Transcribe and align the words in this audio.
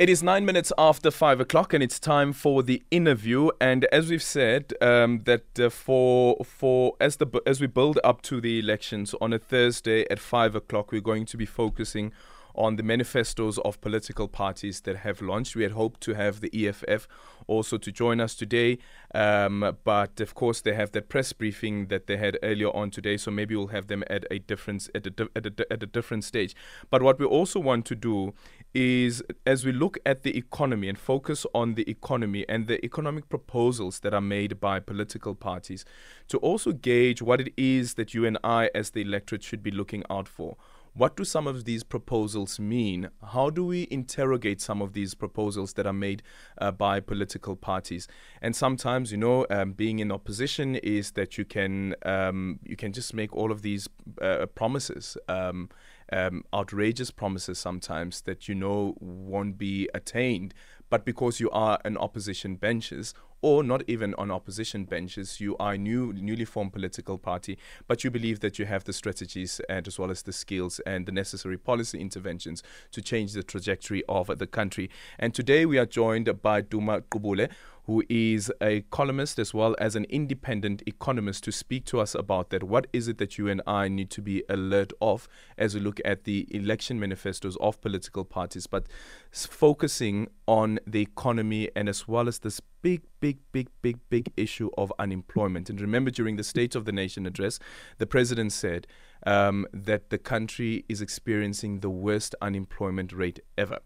It 0.00 0.08
is 0.08 0.22
nine 0.22 0.46
minutes 0.46 0.72
after 0.78 1.10
five 1.10 1.40
o'clock, 1.40 1.74
and 1.74 1.82
it's 1.82 2.00
time 2.00 2.32
for 2.32 2.62
the 2.62 2.82
interview. 2.90 3.50
And 3.60 3.84
as 3.92 4.08
we've 4.08 4.22
said, 4.22 4.72
um, 4.80 5.24
that 5.24 5.60
uh, 5.60 5.68
for 5.68 6.38
for 6.42 6.94
as 6.98 7.16
the 7.16 7.26
as 7.44 7.60
we 7.60 7.66
build 7.66 7.98
up 8.02 8.22
to 8.22 8.40
the 8.40 8.58
elections 8.58 9.14
on 9.20 9.34
a 9.34 9.38
Thursday 9.38 10.06
at 10.10 10.18
five 10.18 10.54
o'clock, 10.54 10.90
we're 10.90 11.02
going 11.02 11.26
to 11.26 11.36
be 11.36 11.44
focusing 11.44 12.12
on 12.54 12.76
the 12.76 12.82
manifestos 12.82 13.58
of 13.58 13.80
political 13.80 14.28
parties 14.28 14.80
that 14.82 14.96
have 14.96 15.20
launched. 15.22 15.56
We 15.56 15.62
had 15.62 15.72
hoped 15.72 16.00
to 16.02 16.14
have 16.14 16.40
the 16.40 16.50
EFF 16.66 17.08
also 17.46 17.78
to 17.78 17.90
join 17.90 18.20
us 18.20 18.34
today, 18.34 18.78
um, 19.14 19.76
but 19.84 20.20
of 20.20 20.34
course 20.34 20.60
they 20.60 20.74
have 20.74 20.92
that 20.92 21.08
press 21.08 21.32
briefing 21.32 21.86
that 21.86 22.06
they 22.06 22.16
had 22.16 22.38
earlier 22.42 22.74
on 22.74 22.90
today. 22.90 23.16
So 23.16 23.30
maybe 23.30 23.56
we'll 23.56 23.68
have 23.68 23.88
them 23.88 24.04
at 24.08 24.24
a 24.30 24.38
different 24.38 24.88
at 24.94 25.06
a, 25.06 25.28
at 25.34 25.46
a, 25.46 25.72
at 25.72 25.82
a 25.82 25.86
different 25.86 26.24
stage. 26.24 26.54
But 26.90 27.02
what 27.02 27.18
we 27.18 27.26
also 27.26 27.58
want 27.58 27.86
to 27.86 27.94
do 27.94 28.34
is, 28.72 29.22
as 29.44 29.64
we 29.64 29.72
look 29.72 29.98
at 30.06 30.22
the 30.22 30.36
economy 30.36 30.88
and 30.88 30.98
focus 30.98 31.44
on 31.54 31.74
the 31.74 31.88
economy 31.90 32.44
and 32.48 32.66
the 32.66 32.84
economic 32.84 33.28
proposals 33.28 34.00
that 34.00 34.14
are 34.14 34.20
made 34.20 34.60
by 34.60 34.78
political 34.78 35.34
parties, 35.34 35.84
to 36.28 36.38
also 36.38 36.72
gauge 36.72 37.20
what 37.20 37.40
it 37.40 37.52
is 37.56 37.94
that 37.94 38.14
you 38.14 38.24
and 38.24 38.38
I, 38.44 38.70
as 38.74 38.90
the 38.90 39.02
electorate, 39.02 39.42
should 39.42 39.62
be 39.62 39.70
looking 39.70 40.04
out 40.08 40.28
for. 40.28 40.56
What 40.94 41.16
do 41.16 41.24
some 41.24 41.46
of 41.46 41.64
these 41.64 41.84
proposals 41.84 42.58
mean? 42.58 43.10
How 43.32 43.48
do 43.48 43.64
we 43.64 43.86
interrogate 43.90 44.60
some 44.60 44.82
of 44.82 44.92
these 44.92 45.14
proposals 45.14 45.74
that 45.74 45.86
are 45.86 45.92
made 45.92 46.22
uh, 46.58 46.72
by 46.72 46.98
political 46.98 47.54
parties? 47.54 48.08
And 48.42 48.56
sometimes, 48.56 49.12
you 49.12 49.18
know, 49.18 49.46
um, 49.50 49.72
being 49.72 50.00
in 50.00 50.10
opposition 50.10 50.74
is 50.76 51.12
that 51.12 51.38
you 51.38 51.44
can 51.44 51.94
um, 52.04 52.58
you 52.64 52.76
can 52.76 52.92
just 52.92 53.14
make 53.14 53.34
all 53.34 53.52
of 53.52 53.62
these 53.62 53.88
uh, 54.20 54.46
promises. 54.46 55.16
Um, 55.28 55.68
um 56.12 56.42
outrageous 56.52 57.12
promises 57.12 57.56
sometimes 57.56 58.22
that 58.22 58.48
you 58.48 58.54
know 58.56 58.96
won't 58.98 59.56
be 59.56 59.88
attained, 59.94 60.52
but 60.88 61.04
because 61.04 61.38
you 61.38 61.48
are 61.50 61.78
an 61.84 61.96
opposition 61.96 62.56
benches 62.56 63.14
or 63.42 63.62
not 63.62 63.82
even 63.86 64.14
on 64.14 64.30
opposition 64.30 64.84
benches. 64.84 65.40
You 65.40 65.56
are 65.58 65.74
a 65.74 65.78
new, 65.78 66.12
newly 66.12 66.44
formed 66.44 66.72
political 66.72 67.18
party, 67.18 67.58
but 67.86 68.04
you 68.04 68.10
believe 68.10 68.40
that 68.40 68.58
you 68.58 68.66
have 68.66 68.84
the 68.84 68.92
strategies 68.92 69.60
and 69.68 69.86
as 69.86 69.98
well 69.98 70.10
as 70.10 70.22
the 70.22 70.32
skills 70.32 70.80
and 70.80 71.06
the 71.06 71.12
necessary 71.12 71.56
policy 71.56 72.00
interventions 72.00 72.62
to 72.92 73.02
change 73.02 73.32
the 73.32 73.42
trajectory 73.42 74.02
of 74.08 74.26
the 74.38 74.46
country. 74.46 74.90
And 75.18 75.34
today 75.34 75.66
we 75.66 75.78
are 75.78 75.86
joined 75.86 76.42
by 76.42 76.60
Duma 76.60 77.02
Gqubule, 77.02 77.50
who 77.84 78.02
is 78.08 78.52
a 78.60 78.82
columnist 78.90 79.38
as 79.38 79.52
well 79.52 79.74
as 79.78 79.96
an 79.96 80.04
independent 80.04 80.82
economist, 80.86 81.44
to 81.44 81.52
speak 81.52 81.84
to 81.86 82.00
us 82.00 82.14
about 82.14 82.50
that. 82.50 82.62
What 82.62 82.86
is 82.92 83.08
it 83.08 83.18
that 83.18 83.38
you 83.38 83.48
and 83.48 83.62
I 83.66 83.88
need 83.88 84.10
to 84.10 84.22
be 84.22 84.42
alert 84.48 84.92
of 85.00 85.28
as 85.58 85.74
we 85.74 85.80
look 85.80 86.00
at 86.04 86.24
the 86.24 86.46
election 86.50 87.00
manifestos 87.00 87.56
of 87.56 87.80
political 87.80 88.24
parties, 88.24 88.66
but 88.66 88.86
focusing 89.32 90.28
on 90.46 90.78
the 90.86 91.02
economy 91.02 91.68
and 91.74 91.88
as 91.88 92.06
well 92.06 92.28
as 92.28 92.40
this 92.40 92.60
big, 92.82 93.02
big, 93.20 93.38
big, 93.52 93.68
big, 93.82 93.98
big 94.08 94.32
issue 94.36 94.70
of 94.76 94.92
unemployment. 94.98 95.68
And 95.70 95.80
remember, 95.80 96.10
during 96.10 96.36
the 96.36 96.44
State 96.44 96.74
of 96.74 96.84
the 96.84 96.92
Nation 96.92 97.26
address, 97.26 97.58
the 97.98 98.06
president 98.06 98.52
said 98.52 98.86
um, 99.26 99.66
that 99.72 100.10
the 100.10 100.18
country 100.18 100.84
is 100.88 101.00
experiencing 101.00 101.80
the 101.80 101.90
worst 101.90 102.34
unemployment 102.40 103.12
rate 103.12 103.40
ever. 103.58 103.78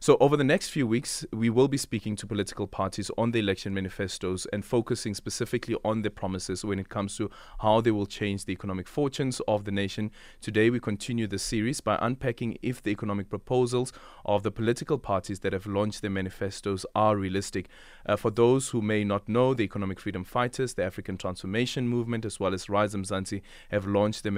So, 0.00 0.16
over 0.18 0.36
the 0.36 0.42
next 0.42 0.70
few 0.70 0.84
weeks, 0.86 1.24
we 1.32 1.48
will 1.48 1.68
be 1.68 1.76
speaking 1.76 2.16
to 2.16 2.26
political 2.26 2.66
parties 2.66 3.08
on 3.16 3.30
the 3.30 3.38
election 3.38 3.72
manifestos 3.72 4.46
and 4.52 4.64
focusing 4.64 5.14
specifically 5.14 5.76
on 5.84 6.02
their 6.02 6.10
promises 6.10 6.64
when 6.64 6.80
it 6.80 6.88
comes 6.88 7.16
to 7.18 7.30
how 7.60 7.80
they 7.80 7.92
will 7.92 8.06
change 8.06 8.44
the 8.44 8.52
economic 8.52 8.88
fortunes 8.88 9.40
of 9.46 9.64
the 9.64 9.70
nation. 9.70 10.10
Today, 10.40 10.70
we 10.70 10.80
continue 10.80 11.28
the 11.28 11.38
series 11.38 11.80
by 11.80 11.98
unpacking 12.02 12.58
if 12.62 12.82
the 12.82 12.90
economic 12.90 13.30
proposals 13.30 13.92
of 14.24 14.42
the 14.42 14.50
political 14.50 14.98
parties 14.98 15.40
that 15.40 15.52
have 15.52 15.66
launched 15.66 16.02
their 16.02 16.10
manifestos 16.10 16.84
are 16.96 17.16
realistic. 17.16 17.68
Uh, 18.04 18.16
for 18.16 18.30
those 18.30 18.70
who 18.70 18.82
may 18.82 19.04
not 19.04 19.28
know, 19.28 19.54
the 19.54 19.62
Economic 19.62 20.00
Freedom 20.00 20.24
Fighters, 20.24 20.74
the 20.74 20.84
African 20.84 21.16
Transformation 21.16 21.86
Movement, 21.86 22.24
as 22.24 22.40
well 22.40 22.54
as 22.54 22.68
Rise 22.68 22.94
Mzansi 22.94 23.42
have 23.70 23.86
launched 23.86 24.24
their 24.24 24.32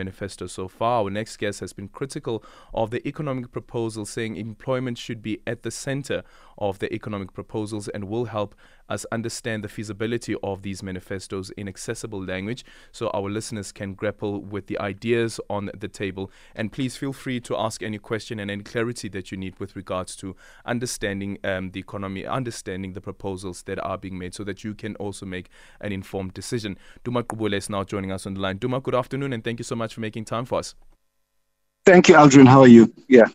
so 0.48 0.68
far. 0.68 1.02
Our 1.02 1.10
next 1.10 1.36
guest 1.36 1.60
has 1.60 1.72
been 1.72 1.88
critical 1.88 2.44
of 2.72 2.90
the 2.90 3.06
economic 3.06 3.52
proposal, 3.52 4.04
saying 4.04 4.36
employment 4.36 4.98
should 4.98 5.22
be 5.22 5.40
at 5.46 5.62
the 5.62 5.70
center 5.70 6.22
of 6.58 6.78
the 6.78 6.92
economic 6.94 7.32
proposals 7.32 7.88
and 7.88 8.04
will 8.04 8.26
help 8.26 8.54
us 8.88 9.06
understand 9.10 9.64
the 9.64 9.68
feasibility 9.68 10.36
of 10.42 10.62
these 10.62 10.82
manifestos 10.82 11.50
in 11.50 11.68
accessible 11.68 12.22
language 12.22 12.64
so 12.92 13.08
our 13.08 13.30
listeners 13.30 13.72
can 13.72 13.94
grapple 13.94 14.42
with 14.42 14.66
the 14.66 14.78
ideas 14.78 15.40
on 15.48 15.70
the 15.78 15.88
table. 15.88 16.30
And 16.54 16.70
please 16.70 16.96
feel 16.96 17.12
free 17.12 17.40
to 17.40 17.56
ask 17.56 17.82
any 17.82 17.98
question 17.98 18.38
and 18.38 18.50
any 18.50 18.62
clarity 18.62 19.08
that 19.10 19.30
you 19.30 19.38
need 19.38 19.58
with 19.58 19.74
regards 19.76 20.16
to 20.16 20.36
understanding 20.66 21.38
um, 21.44 21.70
the 21.70 21.80
economy, 21.80 22.26
understanding 22.26 22.92
the 22.92 23.00
proposals 23.00 23.62
that 23.62 23.82
are 23.84 23.98
being 23.98 24.18
made 24.18 24.34
so 24.34 24.44
that 24.44 24.64
you 24.64 24.74
can 24.74 24.96
also 24.96 25.24
make 25.24 25.48
an 25.80 25.92
informed 25.92 26.34
decision. 26.34 26.76
Duma 27.04 27.22
Gqubule 27.22 27.54
is 27.54 27.70
now 27.70 27.84
joining 27.84 28.12
us 28.12 28.26
on 28.26 28.34
the 28.34 28.40
line. 28.40 28.58
Duma, 28.58 28.80
good 28.80 28.94
afternoon 28.94 29.32
and 29.32 29.42
thank 29.42 29.58
you 29.58 29.64
so 29.64 29.76
much 29.76 29.94
for 29.94 30.00
making 30.00 30.24
time 30.24 30.33
for 30.42 30.58
us. 30.58 30.74
Thank 31.84 32.08
you, 32.08 32.16
Aldrin. 32.16 32.48
How 32.48 32.62
are 32.62 32.66
you? 32.66 32.92
Yeah. 33.08 33.26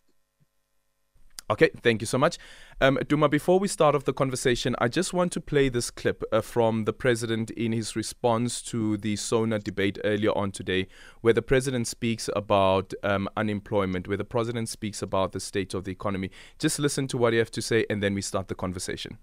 Okay, 1.51 1.71
thank 1.81 2.01
you 2.01 2.05
so 2.05 2.17
much. 2.19 2.37
Um, 2.79 2.99
Duma, 3.07 3.27
before 3.27 3.59
we 3.59 3.67
start 3.67 3.95
off 3.95 4.03
the 4.03 4.13
conversation, 4.13 4.75
I 4.77 4.87
just 4.87 5.13
want 5.13 5.31
to 5.31 5.41
play 5.41 5.67
this 5.67 5.89
clip 5.89 6.23
uh, 6.31 6.41
from 6.41 6.85
the 6.85 6.93
president 6.93 7.49
in 7.51 7.71
his 7.71 7.95
response 7.95 8.61
to 8.63 8.97
the 8.97 9.15
SONA 9.15 9.59
debate 9.59 9.97
earlier 10.03 10.31
on 10.37 10.51
today, 10.51 10.87
where 11.21 11.33
the 11.33 11.41
president 11.41 11.87
speaks 11.87 12.29
about 12.35 12.93
um, 13.03 13.27
unemployment, 13.35 14.07
where 14.07 14.17
the 14.17 14.23
president 14.23 14.69
speaks 14.69 15.01
about 15.01 15.31
the 15.31 15.39
state 15.39 15.73
of 15.73 15.85
the 15.85 15.91
economy. 15.91 16.29
Just 16.59 16.77
listen 16.77 17.07
to 17.07 17.17
what 17.17 17.33
he 17.33 17.39
has 17.39 17.49
to 17.49 17.61
say, 17.63 17.83
and 17.89 18.03
then 18.03 18.13
we 18.13 18.21
start 18.21 18.47
the 18.47 18.55
conversation. 18.55 19.17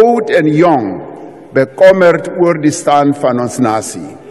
Oud 0.00 0.30
en 0.30 0.46
jong 0.48 0.86
bekommerd 1.52 2.28
oor 2.40 2.60
die 2.60 2.72
stand 2.72 3.16
van 3.20 3.40
ons 3.40 3.58
nasie. 3.58 4.21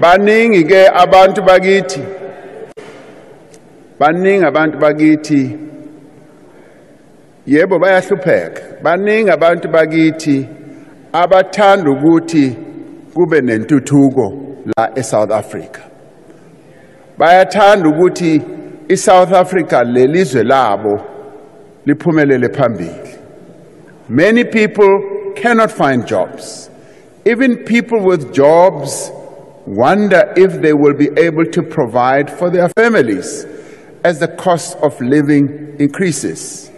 Baningi 0.00 0.64
ke 0.64 0.88
abantu 0.88 1.42
bakithi. 1.42 2.02
Baningi 3.98 4.44
abantu 4.46 4.78
bakithi. 4.78 5.58
Yebo 7.46 7.78
bayahlupheka. 7.78 8.82
Baningi 8.82 9.30
abantu 9.30 9.68
bakithi 9.68 10.48
abathanda 11.12 11.90
ukuthi 11.90 12.56
kube 13.14 13.40
nentuthuko 13.40 14.26
la 14.76 14.90
eSouth 14.96 15.30
Africa. 15.30 15.80
Bayathanda 17.18 17.88
ukuthi 17.88 18.42
iSouth 18.88 19.32
Africa 19.32 19.82
lelizwe 19.84 20.42
labo 20.44 21.00
liphumelele 21.86 22.48
phambili. 22.48 23.18
Many 24.08 24.44
people 24.44 25.32
cannot 25.36 25.70
find 25.70 26.06
jobs. 26.06 26.70
Even 27.26 27.64
people 27.64 28.00
with 28.00 28.32
jobs 28.32 29.12
wonder 29.70 30.32
if 30.36 30.60
they 30.60 30.72
will 30.72 30.94
be 30.94 31.08
able 31.16 31.44
to 31.44 31.62
provide 31.62 32.28
for 32.28 32.50
their 32.50 32.68
families 32.70 33.46
as 34.02 34.18
the 34.18 34.26
cost 34.26 34.76
of 34.78 35.00
living 35.00 35.76
increases. 35.78 36.70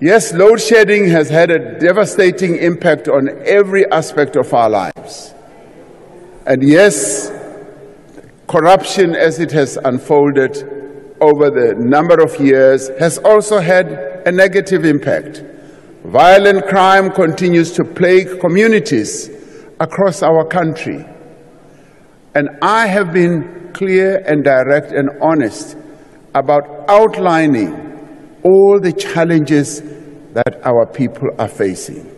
Yes, 0.00 0.34
load 0.34 0.60
shedding 0.60 1.08
has 1.08 1.30
had 1.30 1.50
a 1.50 1.78
devastating 1.78 2.56
impact 2.56 3.08
on 3.08 3.30
every 3.46 3.90
aspect 3.90 4.36
of 4.36 4.52
our 4.52 4.68
lives. 4.68 5.34
And 6.46 6.62
yes, 6.62 7.32
corruption 8.46 9.14
as 9.14 9.40
it 9.40 9.50
has 9.52 9.78
unfolded 9.84 10.56
over 11.20 11.50
the 11.50 11.74
number 11.78 12.22
of 12.22 12.38
years 12.38 12.90
has 13.00 13.18
also 13.18 13.60
had 13.60 14.22
a 14.26 14.30
negative 14.30 14.84
impact. 14.84 15.42
Violent 16.04 16.66
crime 16.66 17.10
continues 17.10 17.72
to 17.72 17.84
plague 17.84 18.40
communities 18.40 19.30
across 19.80 20.22
our 20.22 20.44
country. 20.46 21.04
And 22.38 22.50
I 22.62 22.86
have 22.86 23.12
been 23.12 23.72
clear 23.72 24.18
and 24.18 24.44
direct 24.44 24.92
and 24.92 25.10
honest 25.20 25.76
about 26.36 26.88
outlining 26.88 28.38
all 28.44 28.78
the 28.78 28.92
challenges 28.92 29.82
that 30.34 30.60
our 30.62 30.86
people 30.86 31.30
are 31.36 31.48
facing. 31.48 32.08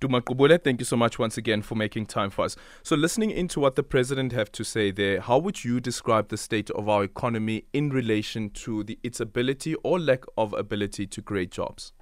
Duma 0.00 0.20
Gqubule, 0.20 0.62
thank 0.62 0.82
you 0.82 0.84
so 0.84 0.98
much 0.98 1.18
once 1.18 1.38
again 1.38 1.62
for 1.62 1.76
making 1.76 2.04
time 2.04 2.28
for 2.28 2.44
us. 2.44 2.56
So, 2.82 2.94
listening 2.94 3.30
into 3.30 3.58
what 3.58 3.74
the 3.74 3.82
president 3.82 4.32
have 4.32 4.52
to 4.52 4.64
say 4.64 4.90
there, 4.90 5.22
how 5.22 5.38
would 5.38 5.64
you 5.64 5.80
describe 5.80 6.28
the 6.28 6.36
state 6.36 6.68
of 6.72 6.86
our 6.86 7.02
economy 7.02 7.64
in 7.72 7.88
relation 7.88 8.50
to 8.66 8.84
the, 8.84 8.98
its 9.02 9.18
ability 9.18 9.76
or 9.76 9.98
lack 9.98 10.24
of 10.36 10.52
ability 10.52 11.06
to 11.06 11.22
create 11.22 11.50
jobs? 11.50 11.94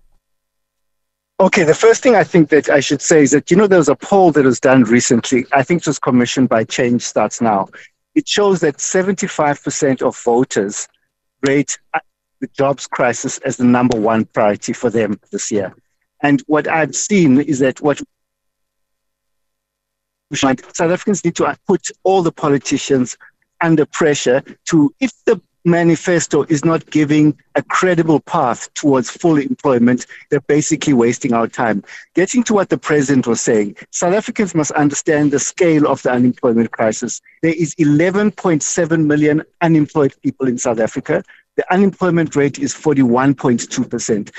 Okay, 1.41 1.65
the 1.65 1.75
first 1.75 2.01
thing 2.03 2.15
I 2.15 2.23
think 2.23 2.49
that 2.51 2.71
I 2.71 2.79
should 2.79 3.03
say 3.03 3.23
is 3.23 3.33
that, 3.33 3.51
you 3.51 3.57
know, 3.57 3.67
there 3.67 3.79
was 3.79 3.89
a 3.89 3.97
poll 3.97 4.31
that 4.33 4.45
was 4.45 4.61
done 4.61 4.85
recently. 4.85 5.47
I 5.53 5.65
think 5.65 5.81
it 5.81 5.87
was 5.89 5.99
commissioned 5.99 6.49
by 6.49 6.63
Change 6.63 7.03
Starts 7.03 7.41
Now. 7.41 7.69
It 8.15 8.29
shows 8.29 8.61
that 8.61 8.77
75% 8.77 10.03
of 10.03 10.17
voters 10.17 10.87
rate 11.43 11.77
the 12.41 12.47
jobs 12.57 12.87
crisis 12.87 13.39
as 13.39 13.57
the 13.57 13.65
number 13.65 13.99
one 13.99 14.27
priority 14.27 14.73
for 14.73 14.91
them 14.91 15.19
this 15.33 15.51
year. 15.51 15.75
And 16.23 16.41
what 16.47 16.69
I've 16.69 16.95
seen 16.95 17.41
is 17.41 17.59
that 17.59 17.81
what 17.81 18.01
South 20.33 20.61
Africans 20.81 21.25
need 21.25 21.35
to 21.37 21.57
put 21.67 21.91
all 22.05 22.23
the 22.23 22.33
politicians 22.33 23.17
under 23.61 23.87
pressure 23.87 24.43
to, 24.67 24.95
if 25.01 25.13
the 25.25 25.41
manifesto 25.65 26.43
is 26.45 26.65
not 26.65 26.89
giving 26.91 27.37
a 27.55 27.63
credible 27.63 28.21
path 28.21 28.73
towards 28.75 29.11
full 29.11 29.39
employment, 29.39 30.07
they're 30.31 30.41
basically 30.41 30.93
wasting 30.93 31.33
our 31.33 31.49
time. 31.49 31.83
Getting 32.15 32.43
to 32.45 32.55
what 32.55 32.69
the 32.69 32.79
president 32.79 33.27
was 33.27 33.41
saying, 33.41 33.77
South 33.91 34.15
Africans 34.15 34.55
must 34.55 34.73
understand 34.73 35.31
the 35.31 35.39
scale 35.39 35.87
of 35.87 36.03
the 36.03 36.13
unemployment 36.13 36.71
crisis. 36.71 37.21
There 37.43 37.55
is 37.55 37.75
11.7 37.77 39.07
million 39.07 39.43
unemployed 39.61 40.15
people 40.23 40.49
in 40.49 40.59
South 40.59 40.81
Africa. 40.81 41.23
The 41.57 41.73
unemployment 41.73 42.37
rate 42.37 42.59
is 42.59 42.75
41.2%. 42.75 44.31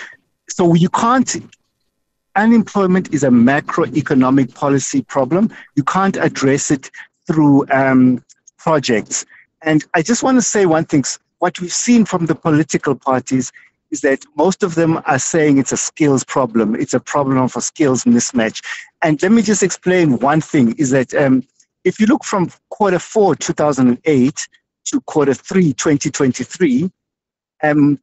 So 0.50 0.74
you 0.74 0.90
can't 0.90 1.36
unemployment 2.36 3.14
is 3.14 3.24
a 3.24 3.30
macroeconomic 3.30 4.54
policy 4.54 5.02
problem. 5.02 5.50
You 5.76 5.84
can't 5.84 6.18
address 6.18 6.70
it 6.70 6.92
through 7.28 7.66
um, 7.72 8.24
projects. 8.58 9.26
And 9.62 9.84
I 9.94 10.02
just 10.02 10.24
want 10.24 10.38
to 10.38 10.42
say 10.42 10.66
one 10.66 10.86
thing. 10.86 11.04
What 11.40 11.60
we've 11.60 11.74
seen 11.74 12.06
from 12.06 12.28
the 12.28 12.36
political 12.36 12.96
parties 12.96 13.52
is 13.92 14.02
that 14.02 14.26
most 14.36 14.64
of 14.64 14.76
them 14.76 15.02
are 15.06 15.20
saying 15.20 15.58
it's 15.58 15.72
a 15.72 15.78
skills 15.78 16.24
problem. 16.24 16.76
It's 16.76 16.94
a 16.94 17.00
problem 17.00 17.38
of 17.38 17.56
a 17.56 17.62
skills 17.62 18.04
mismatch. 18.04 18.64
And 19.02 19.22
let 19.22 19.32
me 19.32 19.42
just 19.42 19.64
explain 19.64 20.20
one 20.20 20.42
thing 20.42 20.76
is 20.78 20.90
that 20.92 21.14
um, 21.14 21.44
if 21.84 22.00
you 22.00 22.08
look 22.08 22.24
from 22.24 22.52
quarter 22.70 23.00
four, 23.00 23.36
2008 23.36 24.48
to 24.86 25.02
quarter 25.02 25.34
three, 25.34 25.74
2023, 25.74 26.90
um, 27.64 28.00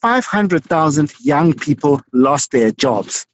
500,000 0.00 1.12
young 1.20 1.52
people 1.54 2.00
lost 2.12 2.52
their 2.52 2.70
jobs. 2.70 3.26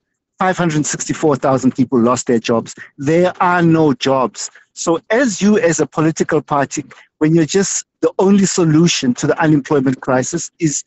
564,000 0.42 1.72
people 1.72 2.00
lost 2.00 2.26
their 2.26 2.40
jobs. 2.40 2.74
There 2.98 3.32
are 3.40 3.62
no 3.62 3.94
jobs. 3.94 4.50
So, 4.72 4.98
as 5.08 5.40
you, 5.40 5.56
as 5.56 5.78
a 5.78 5.86
political 5.86 6.42
party, 6.42 6.84
when 7.18 7.32
you're 7.32 7.44
just 7.44 7.86
the 8.00 8.12
only 8.18 8.46
solution 8.46 9.14
to 9.14 9.28
the 9.28 9.40
unemployment 9.40 10.00
crisis 10.00 10.50
is 10.58 10.82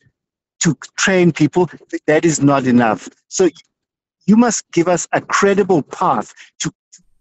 to 0.60 0.76
train 0.98 1.32
people, 1.32 1.70
that 2.06 2.26
is 2.26 2.42
not 2.42 2.66
enough. 2.66 3.08
So, 3.28 3.48
you 4.26 4.36
must 4.36 4.70
give 4.72 4.88
us 4.88 5.08
a 5.12 5.22
credible 5.22 5.80
path 5.80 6.34
to, 6.58 6.70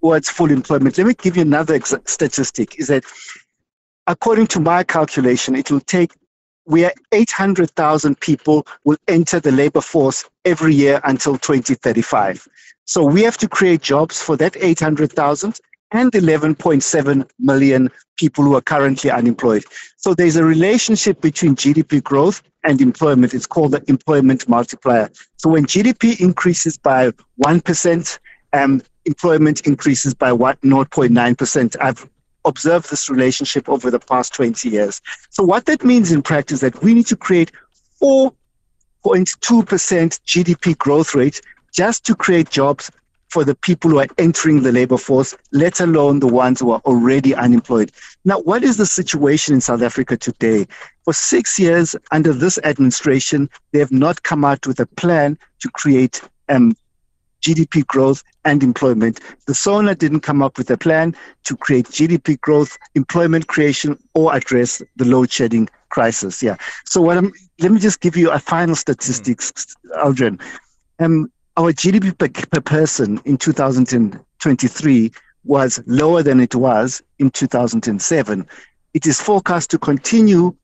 towards 0.01 0.29
full 0.29 0.51
employment. 0.51 0.97
Let 0.97 1.07
me 1.07 1.13
give 1.13 1.37
you 1.37 1.43
another 1.43 1.75
ex- 1.75 1.95
statistic 2.05 2.77
is 2.77 2.89
that 2.89 3.05
according 4.07 4.47
to 4.47 4.59
my 4.59 4.83
calculation, 4.83 5.55
it 5.55 5.71
will 5.71 5.79
take 5.79 6.11
where 6.65 6.91
800,000 7.11 8.19
people 8.19 8.67
will 8.83 8.97
enter 9.07 9.39
the 9.39 9.51
labor 9.51 9.81
force 9.81 10.25
every 10.43 10.75
year 10.75 10.99
until 11.03 11.37
2035. 11.37 12.47
So 12.85 13.03
we 13.03 13.23
have 13.23 13.37
to 13.37 13.47
create 13.47 13.81
jobs 13.81 14.21
for 14.21 14.37
that 14.37 14.55
800,000 14.57 15.59
and 15.91 16.11
11.7 16.11 17.29
million 17.39 17.89
people 18.17 18.43
who 18.43 18.55
are 18.55 18.61
currently 18.61 19.11
unemployed. 19.11 19.63
So 19.97 20.13
there's 20.13 20.35
a 20.35 20.43
relationship 20.43 21.21
between 21.21 21.55
GDP 21.55 22.03
growth 22.03 22.41
and 22.63 22.81
employment. 22.81 23.33
It's 23.33 23.47
called 23.47 23.71
the 23.71 23.83
employment 23.87 24.47
multiplier. 24.47 25.09
So 25.37 25.49
when 25.49 25.65
GDP 25.65 26.19
increases 26.19 26.77
by 26.77 27.11
1%, 27.43 28.19
um, 28.53 28.81
employment 29.05 29.61
increases 29.61 30.13
by 30.13 30.31
what 30.33 30.59
0.9%. 30.61 31.75
I've 31.79 32.09
observed 32.45 32.89
this 32.89 33.09
relationship 33.09 33.67
over 33.67 33.91
the 33.91 33.99
past 33.99 34.33
20 34.33 34.69
years. 34.69 35.01
So 35.29 35.43
what 35.43 35.65
that 35.65 35.83
means 35.83 36.11
in 36.11 36.21
practice 36.21 36.55
is 36.55 36.61
that 36.61 36.81
we 36.81 36.93
need 36.93 37.07
to 37.07 37.15
create 37.15 37.51
4.2% 38.01 38.31
GDP 39.03 40.77
growth 40.77 41.15
rate 41.15 41.41
just 41.73 42.05
to 42.05 42.15
create 42.15 42.49
jobs 42.49 42.91
for 43.29 43.43
the 43.43 43.55
people 43.55 43.91
who 43.91 43.99
are 43.99 44.07
entering 44.17 44.63
the 44.63 44.71
labor 44.71 44.97
force, 44.97 45.35
let 45.51 45.81
alone 45.81 46.21
the 46.21 46.27
ones 46.27 46.61
who 46.61 46.71
are 46.71 46.81
already 46.85 47.35
unemployed. 47.35 47.91
Now, 48.23 48.39
what 48.39 48.63
is 48.63 48.77
the 48.77 48.85
situation 48.85 49.55
in 49.55 49.61
South 49.61 49.81
Africa 49.81 50.15
today? 50.15 50.67
For 51.03 51.13
six 51.13 51.59
years 51.59 51.97
under 52.11 52.31
this 52.31 52.57
administration, 52.63 53.49
they 53.73 53.79
have 53.79 53.91
not 53.91 54.23
come 54.23 54.45
out 54.45 54.65
with 54.65 54.79
a 54.79 54.85
plan 54.85 55.37
to 55.59 55.69
create 55.71 56.21
um, 56.47 56.77
GDP 57.45 57.85
growth 57.85 58.23
and 58.43 58.63
employment. 58.63 59.19
The 59.45 59.53
SONA 59.53 59.93
didn't 59.93 60.21
come 60.21 60.41
up 60.41 60.57
with 60.57 60.71
a 60.71 60.77
plan 60.77 61.15
to 61.43 61.55
create 61.55 61.85
GDP 61.85 62.41
growth, 62.41 62.75
employment 62.95 63.45
creation, 63.45 63.99
or 64.15 64.35
address 64.35 64.81
the 64.95 65.05
load 65.05 65.31
shedding 65.31 65.69
crisis. 65.89 66.41
Yeah. 66.41 66.57
So 66.85 67.01
what 67.01 67.17
I'm, 67.17 67.31
let 67.59 67.71
me 67.71 67.79
just 67.79 68.01
give 68.01 68.17
you 68.17 68.31
a 68.31 68.39
final 68.39 68.75
statistics, 68.75 69.51
mm. 69.51 70.03
Aldrin. 70.03 70.41
Um, 70.97 71.31
our 71.55 71.71
GDP 71.71 72.17
per, 72.17 72.29
per 72.29 72.61
person 72.61 73.21
in 73.25 73.37
2023 73.37 75.11
was 75.43 75.79
lower 75.85 76.23
than 76.23 76.39
it 76.39 76.55
was 76.55 77.03
in 77.19 77.29
2007. 77.29 78.47
It 78.95 79.05
is 79.05 79.21
forecast 79.21 79.69
to 79.69 79.77
continue 79.77 80.55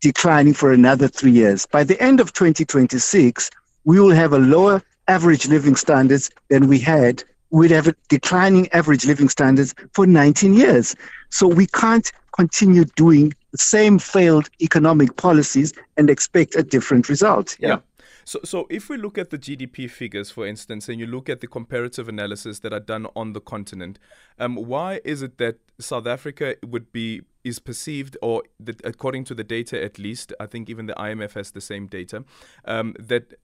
declining 0.00 0.54
for 0.54 0.72
another 0.72 1.06
three 1.06 1.32
years. 1.32 1.66
By 1.66 1.84
the 1.84 2.00
end 2.02 2.18
of 2.18 2.32
2026, 2.32 3.50
we 3.84 4.00
will 4.00 4.14
have 4.14 4.32
a 4.32 4.38
lower 4.38 4.82
average 5.08 5.48
living 5.48 5.76
standards 5.76 6.30
than 6.48 6.68
we 6.68 6.78
had. 6.78 7.24
We'd 7.50 7.72
have 7.72 7.92
declining 8.08 8.68
average 8.72 9.04
living 9.06 9.28
standards 9.28 9.74
for 9.92 10.06
19 10.06 10.54
years. 10.54 10.94
So 11.30 11.48
we 11.48 11.66
can't 11.66 12.10
continue 12.36 12.84
doing 12.96 13.34
the 13.50 13.58
same 13.58 13.98
failed 13.98 14.48
economic 14.60 15.16
policies 15.16 15.72
and 15.96 16.08
expect 16.08 16.54
a 16.54 16.62
different 16.62 17.08
result. 17.08 17.56
yeah. 17.58 17.68
yeah. 17.68 17.78
So, 18.24 18.38
so 18.44 18.66
if 18.70 18.88
we 18.88 18.96
look 18.96 19.18
at 19.18 19.30
the 19.30 19.38
GDP 19.38 19.90
figures, 19.90 20.30
for 20.30 20.46
instance, 20.46 20.88
and 20.88 21.00
you 21.00 21.06
look 21.06 21.28
at 21.28 21.40
the 21.40 21.48
comparative 21.48 22.08
analysis 22.08 22.60
that 22.60 22.72
are 22.72 22.78
done 22.78 23.08
on 23.16 23.32
the 23.32 23.40
continent, 23.40 23.98
um, 24.38 24.54
why 24.54 25.00
is 25.04 25.20
it 25.20 25.38
that 25.38 25.58
South 25.80 26.06
Africa 26.06 26.54
would 26.64 26.92
be 26.92 27.22
is 27.42 27.58
perceived, 27.58 28.16
or 28.22 28.44
that 28.60 28.80
according 28.84 29.24
to 29.24 29.34
the 29.34 29.42
data 29.42 29.82
at 29.82 29.98
least, 29.98 30.32
I 30.38 30.46
think 30.46 30.70
even 30.70 30.86
the 30.86 30.94
IMF 30.94 31.32
has 31.32 31.50
the 31.50 31.60
same 31.60 31.86
data, 31.86 32.24
um, 32.66 32.94
that 33.00 33.34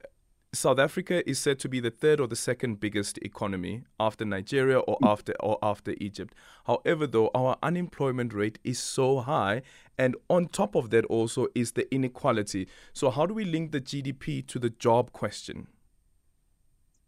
South 0.52 0.78
Africa 0.78 1.28
is 1.28 1.38
said 1.38 1.58
to 1.60 1.68
be 1.68 1.80
the 1.80 1.90
third 1.90 2.20
or 2.20 2.26
the 2.26 2.36
second 2.36 2.80
biggest 2.80 3.18
economy 3.18 3.84
after 4.00 4.24
Nigeria 4.24 4.78
or 4.78 4.98
mm. 4.98 5.08
after 5.08 5.34
or 5.40 5.58
after 5.62 5.94
Egypt. 6.00 6.34
However, 6.66 7.06
though 7.06 7.30
our 7.34 7.56
unemployment 7.62 8.32
rate 8.32 8.58
is 8.64 8.78
so 8.78 9.20
high, 9.20 9.62
and 9.98 10.16
on 10.28 10.48
top 10.48 10.74
of 10.74 10.90
that 10.90 11.04
also 11.06 11.48
is 11.54 11.72
the 11.72 11.92
inequality. 11.94 12.68
So 12.92 13.10
how 13.10 13.26
do 13.26 13.34
we 13.34 13.44
link 13.44 13.72
the 13.72 13.80
GDP 13.80 14.46
to 14.46 14.58
the 14.58 14.70
job 14.70 15.12
question? 15.12 15.66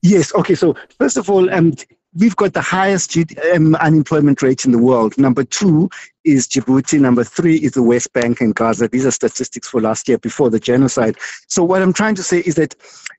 Yes. 0.02 0.34
Okay. 0.34 0.54
So 0.54 0.76
first 0.98 1.16
of 1.16 1.28
all, 1.28 1.52
um, 1.52 1.74
we've 2.14 2.36
got 2.36 2.52
the 2.54 2.60
highest 2.60 3.16
um, 3.54 3.74
unemployment 3.76 4.42
rate 4.42 4.64
in 4.64 4.72
the 4.72 4.78
world. 4.78 5.16
Number 5.18 5.44
two 5.44 5.90
is 6.24 6.46
Djibouti. 6.46 7.00
Number 7.00 7.24
three 7.24 7.56
is 7.56 7.72
the 7.72 7.82
West 7.82 8.12
Bank 8.12 8.40
and 8.40 8.54
Gaza. 8.54 8.88
These 8.88 9.06
are 9.06 9.10
statistics 9.10 9.68
for 9.68 9.80
last 9.80 10.08
year 10.08 10.18
before 10.18 10.50
the 10.50 10.60
genocide. 10.60 11.16
So 11.48 11.64
what 11.64 11.82
I'm 11.82 11.92
trying 11.92 12.14
to 12.16 12.22
say 12.22 12.40
is 12.40 12.54
that 12.54 12.76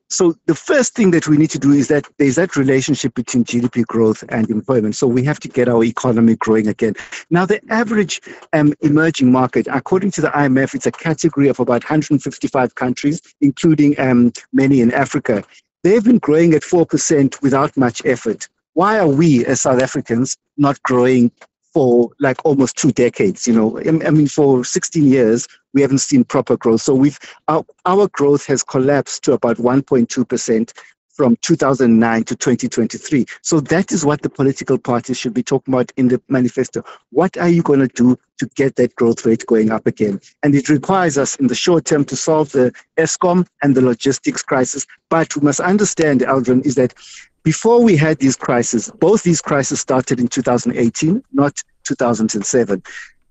so 0.10 0.36
the 0.48 0.56
first 0.56 0.96
thing 0.96 1.12
that 1.12 1.28
we 1.28 1.38
need 1.38 1.51
to 1.51 1.60
do 1.60 1.72
is 1.72 1.88
that 1.89 2.08
there's 2.18 2.36
that 2.36 2.56
relationship 2.56 3.13
between 3.13 3.46
GDP 3.46 3.86
growth 3.86 4.24
and 4.30 4.50
employment. 4.50 4.96
So 4.96 5.06
we 5.06 5.24
have 5.24 5.39
to 5.42 5.48
get 5.48 5.70
our 5.70 5.84
economy 5.84 6.36
growing 6.36 6.68
again. 6.68 6.96
Now, 7.30 7.46
the 7.46 7.62
average 7.70 8.20
um, 8.54 8.74
emerging 8.82 9.32
market, 9.32 9.68
according 9.70 10.12
to 10.12 10.22
the 10.22 10.30
IMF, 10.30 10.74
it's 10.74 10.88
a 10.88 10.92
category 10.92 11.48
of 11.48 11.60
about 11.60 11.84
155 11.84 12.74
countries, 12.74 13.22
including 13.39 14.00
um, 14.00 14.34
many 14.51 14.82
in 14.82 14.92
Africa. 14.94 15.44
They've 15.84 16.04
been 16.04 16.18
growing 16.18 16.56
at 16.56 16.63
4% 16.63 17.42
without 17.44 17.78
much 17.78 18.01
effort. 18.04 18.48
Why 18.74 18.98
are 18.98 19.08
we 19.08 19.46
as 19.46 19.62
South 19.62 19.82
Africans 19.82 20.36
not 20.58 20.82
growing 20.84 21.32
for 21.74 22.10
like 22.20 22.44
almost 22.46 22.78
two 22.78 22.92
decades. 22.92 23.48
You 23.48 23.54
know, 23.54 23.80
I 23.80 24.10
mean, 24.12 24.28
for 24.28 24.64
16 24.64 25.06
years, 25.06 25.48
we 25.74 25.82
haven't 25.82 26.00
seen 26.00 26.24
proper 26.24 26.58
growth. 26.58 26.82
So 26.82 26.96
we've 26.96 27.20
our, 27.48 27.66
our 27.86 28.08
growth 28.10 28.46
has 28.48 28.64
collapsed 28.64 29.24
to 29.26 29.34
about 29.34 29.58
1.2 29.58 30.28
percent 30.28 30.74
from 31.20 31.36
2009 31.42 32.24
to 32.24 32.34
2023. 32.34 33.26
So 33.42 33.60
that 33.60 33.92
is 33.92 34.06
what 34.06 34.22
the 34.22 34.30
political 34.30 34.78
parties 34.78 35.18
should 35.18 35.34
be 35.34 35.44
talking 35.44 35.74
about 35.74 35.92
in 35.98 36.08
the 36.08 36.22
manifesto. 36.30 36.82
What 37.10 37.36
are 37.38 37.50
you 37.50 37.62
going 37.62 37.82
to 37.82 37.90
do 37.90 38.18
to 38.38 38.46
get 38.56 38.78
that 38.78 38.96
growth 38.96 39.26
rate 39.26 39.46
going 39.46 39.70
up 39.70 39.86
again? 39.86 40.22
And 40.44 40.56
it 40.56 40.70
requires 40.70 41.18
us 41.18 41.36
in 41.36 41.48
the 41.48 41.56
short 41.56 41.84
term 41.84 42.06
to 42.06 42.16
solve 42.16 42.54
the 42.54 42.72
Eskom 42.96 43.46
and 43.62 43.76
the 43.76 43.82
logistics 43.82 44.42
crisis. 44.42 44.88
But 45.10 45.36
we 45.36 45.42
must 45.42 45.60
understand, 45.60 46.22
Aldrin, 46.22 46.66
is 46.66 46.76
that 46.76 46.94
before 47.43 47.84
we 47.84 47.96
had 47.96 48.19
these 48.19 48.36
crises, 48.36 48.91
both 49.00 49.24
these 49.24 49.41
crises 49.41 49.79
started 49.79 50.19
in 50.19 50.27
2018, 50.27 51.24
not 51.34 51.62
2007. 51.84 52.84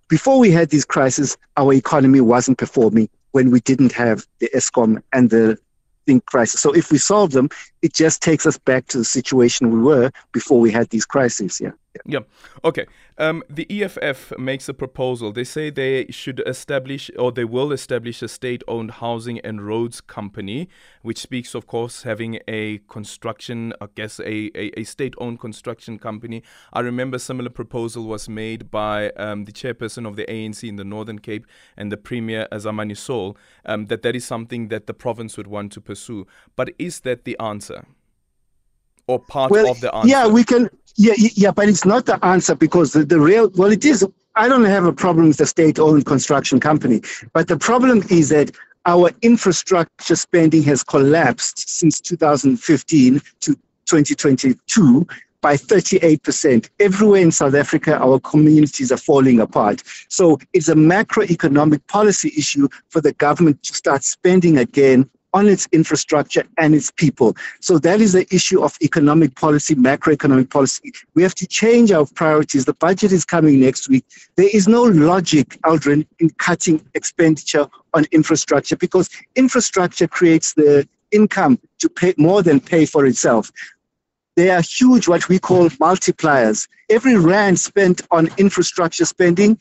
Before 0.09 0.39
we 0.39 0.51
had 0.51 0.71
these 0.71 0.85
crises, 0.85 1.37
our 1.57 1.73
economy 1.73 2.21
wasn't 2.21 2.59
performing 2.59 3.09
when 3.33 3.51
we 3.51 3.61
didn't 3.61 3.93
have 3.93 4.27
the 4.41 4.51
Eskom 4.55 5.03
and 5.13 5.31
the 5.31 5.59
think 6.09 6.25
crisis. 6.25 6.61
So 6.61 6.73
if 6.73 6.91
we 6.91 6.99
solve 6.99 7.33
them, 7.33 7.51
it 7.83 7.93
just 7.93 8.23
takes 8.23 8.47
us 8.47 8.57
back 8.57 8.87
to 8.89 8.99
the 8.99 9.05
situation 9.05 9.71
we 9.71 9.81
were 9.81 10.11
before 10.33 10.59
we 10.59 10.73
had 10.73 10.89
these 10.89 11.05
crises. 11.05 11.61
Yeah. 11.61 11.73
Yeah. 12.05 12.21
Okay. 12.65 12.87
Um, 13.17 13.43
the 13.49 13.67
EFF 13.71 14.33
makes 14.39 14.69
a 14.69 14.75
proposal. 14.75 15.33
They 15.33 15.45
say 15.45 15.71
they 15.71 16.07
should 16.11 16.43
establish 16.47 17.11
or 17.19 17.33
they 17.33 17.45
will 17.45 17.73
establish 17.73 18.23
a 18.23 18.29
state 18.29 18.63
owned 18.69 18.93
housing 18.93 19.41
and 19.41 19.67
roads 19.67 20.01
company, 20.01 20.69
which 21.03 21.19
speaks, 21.19 21.55
of 21.55 21.67
course, 21.67 22.03
having 22.03 22.39
a 22.47 22.79
construction, 22.89 23.73
I 23.81 23.89
guess, 23.95 24.21
a, 24.21 24.51
a, 24.55 24.81
a 24.81 24.85
state 24.85 25.15
owned 25.19 25.41
construction 25.41 25.99
company. 25.99 26.43
I 26.73 26.81
remember 26.81 27.19
similar 27.19 27.51
proposal 27.51 28.05
was 28.05 28.29
made 28.29 28.71
by 28.71 29.11
um, 29.13 29.45
the 29.45 29.53
chairperson 29.53 30.07
of 30.07 30.17
the 30.17 30.27
ANC 30.27 30.69
in 30.69 30.77
the 30.77 30.85
Northern 30.85 31.19
Cape 31.19 31.47
and 31.77 31.91
the 31.91 31.97
Premier 31.97 32.47
Azamani 32.53 32.97
Saul, 32.97 33.37
um, 33.65 33.87
that 33.87 34.03
that 34.03 34.15
is 34.15 34.25
something 34.25 34.69
that 34.69 34.87
the 34.87 34.95
province 34.95 35.37
would 35.37 35.49
want 35.49 35.73
to 35.73 35.81
pursue. 35.81 36.27
But 36.55 36.71
is 36.79 37.01
that 37.01 37.25
the 37.25 37.39
answer? 37.41 37.87
Or 39.09 39.19
part 39.19 39.51
well, 39.51 39.71
of 39.71 39.81
the 39.81 39.93
answer? 39.95 40.09
Yeah, 40.09 40.29
we 40.29 40.45
can 40.45 40.71
yeah, 40.99 41.15
yeah, 41.17 41.53
but 41.53 41.69
it's 41.69 41.85
not 41.85 42.07
the 42.07 42.23
answer 42.25 42.57
because 42.57 42.93
the, 42.93 43.05
the 43.05 43.21
real, 43.21 43.51
well, 43.55 43.71
it 43.71 43.85
is. 43.85 44.05
I 44.35 44.49
don't 44.49 44.65
have 44.65 44.85
a 44.85 44.93
problem 44.93 45.29
with 45.29 45.37
the 45.37 45.47
state 45.47 45.79
owned 45.79 46.07
construction 46.07 46.59
company, 46.59 47.03
but 47.33 47.47
the 47.47 47.57
problem 47.57 48.03
is 48.11 48.31
that 48.31 48.51
our 48.85 49.11
infrastructure 49.23 50.17
spending 50.17 50.65
has 50.65 50.83
collapsed 50.83 51.69
since 51.69 52.01
2015 52.01 53.21
to 53.41 53.55
2022 53.87 55.07
by 55.41 55.55
38%. 55.55 56.69
Everywhere 56.81 57.21
in 57.21 57.31
South 57.31 57.55
Africa, 57.55 57.97
our 57.99 58.19
communities 58.19 58.91
are 58.91 58.97
falling 58.97 59.39
apart. 59.39 59.85
So 60.09 60.39
it's 60.53 60.69
a 60.69 60.75
macroeconomic 60.75 61.87
policy 61.87 62.33
issue 62.37 62.69
for 62.89 63.01
the 63.01 63.13
government 63.13 63.63
to 63.65 63.75
start 63.75 64.03
spending 64.03 64.59
again 64.59 65.09
on 65.35 65.47
its 65.47 65.69
infrastructure 65.73 66.45
and 66.57 66.75
its 66.75 66.91
people. 66.91 67.37
So 67.61 67.79
that 67.79 68.01
is 68.01 68.13
the 68.13 68.27
issue 68.35 68.63
of 68.63 68.77
economic 68.83 69.35
policy, 69.35 69.75
macroeconomic 69.75 70.51
policy. 70.51 70.93
We 71.15 71.23
have 71.23 71.35
to 71.37 71.47
change 71.47 71.93
our 71.93 72.07
priorities. 72.07 72.65
The 72.65 72.75
budget 72.75 73.13
is 73.13 73.25
coming 73.25 73.61
next 73.61 73.89
week. 73.89 74.05
There 74.37 74.49
is 74.53 74.67
no 74.69 74.83
logic, 74.83 75.59
Aldrin, 75.65 76.07
in 76.19 76.31
cutting 76.31 76.85
expenditure 76.95 77.67
on 77.95 78.07
infrastructure 78.13 78.77
because 78.77 79.11
infrastructure 79.37 80.09
creates 80.09 80.55
the 80.55 80.89
income 81.11 81.59
to 81.81 81.89
pay 81.89 82.15
more 82.17 82.43
than 82.43 82.61
pay 82.61 82.87
for 82.87 83.07
itself. 83.07 83.51
They 84.37 84.51
are 84.51 84.63
huge, 84.63 85.09
what 85.09 85.29
we 85.29 85.39
call 85.39 85.69
multipliers. 85.71 86.69
Every 86.89 87.17
rand 87.17 87.59
spent 87.59 88.03
on 88.11 88.29
infrastructure 88.39 89.05
spending 89.05 89.59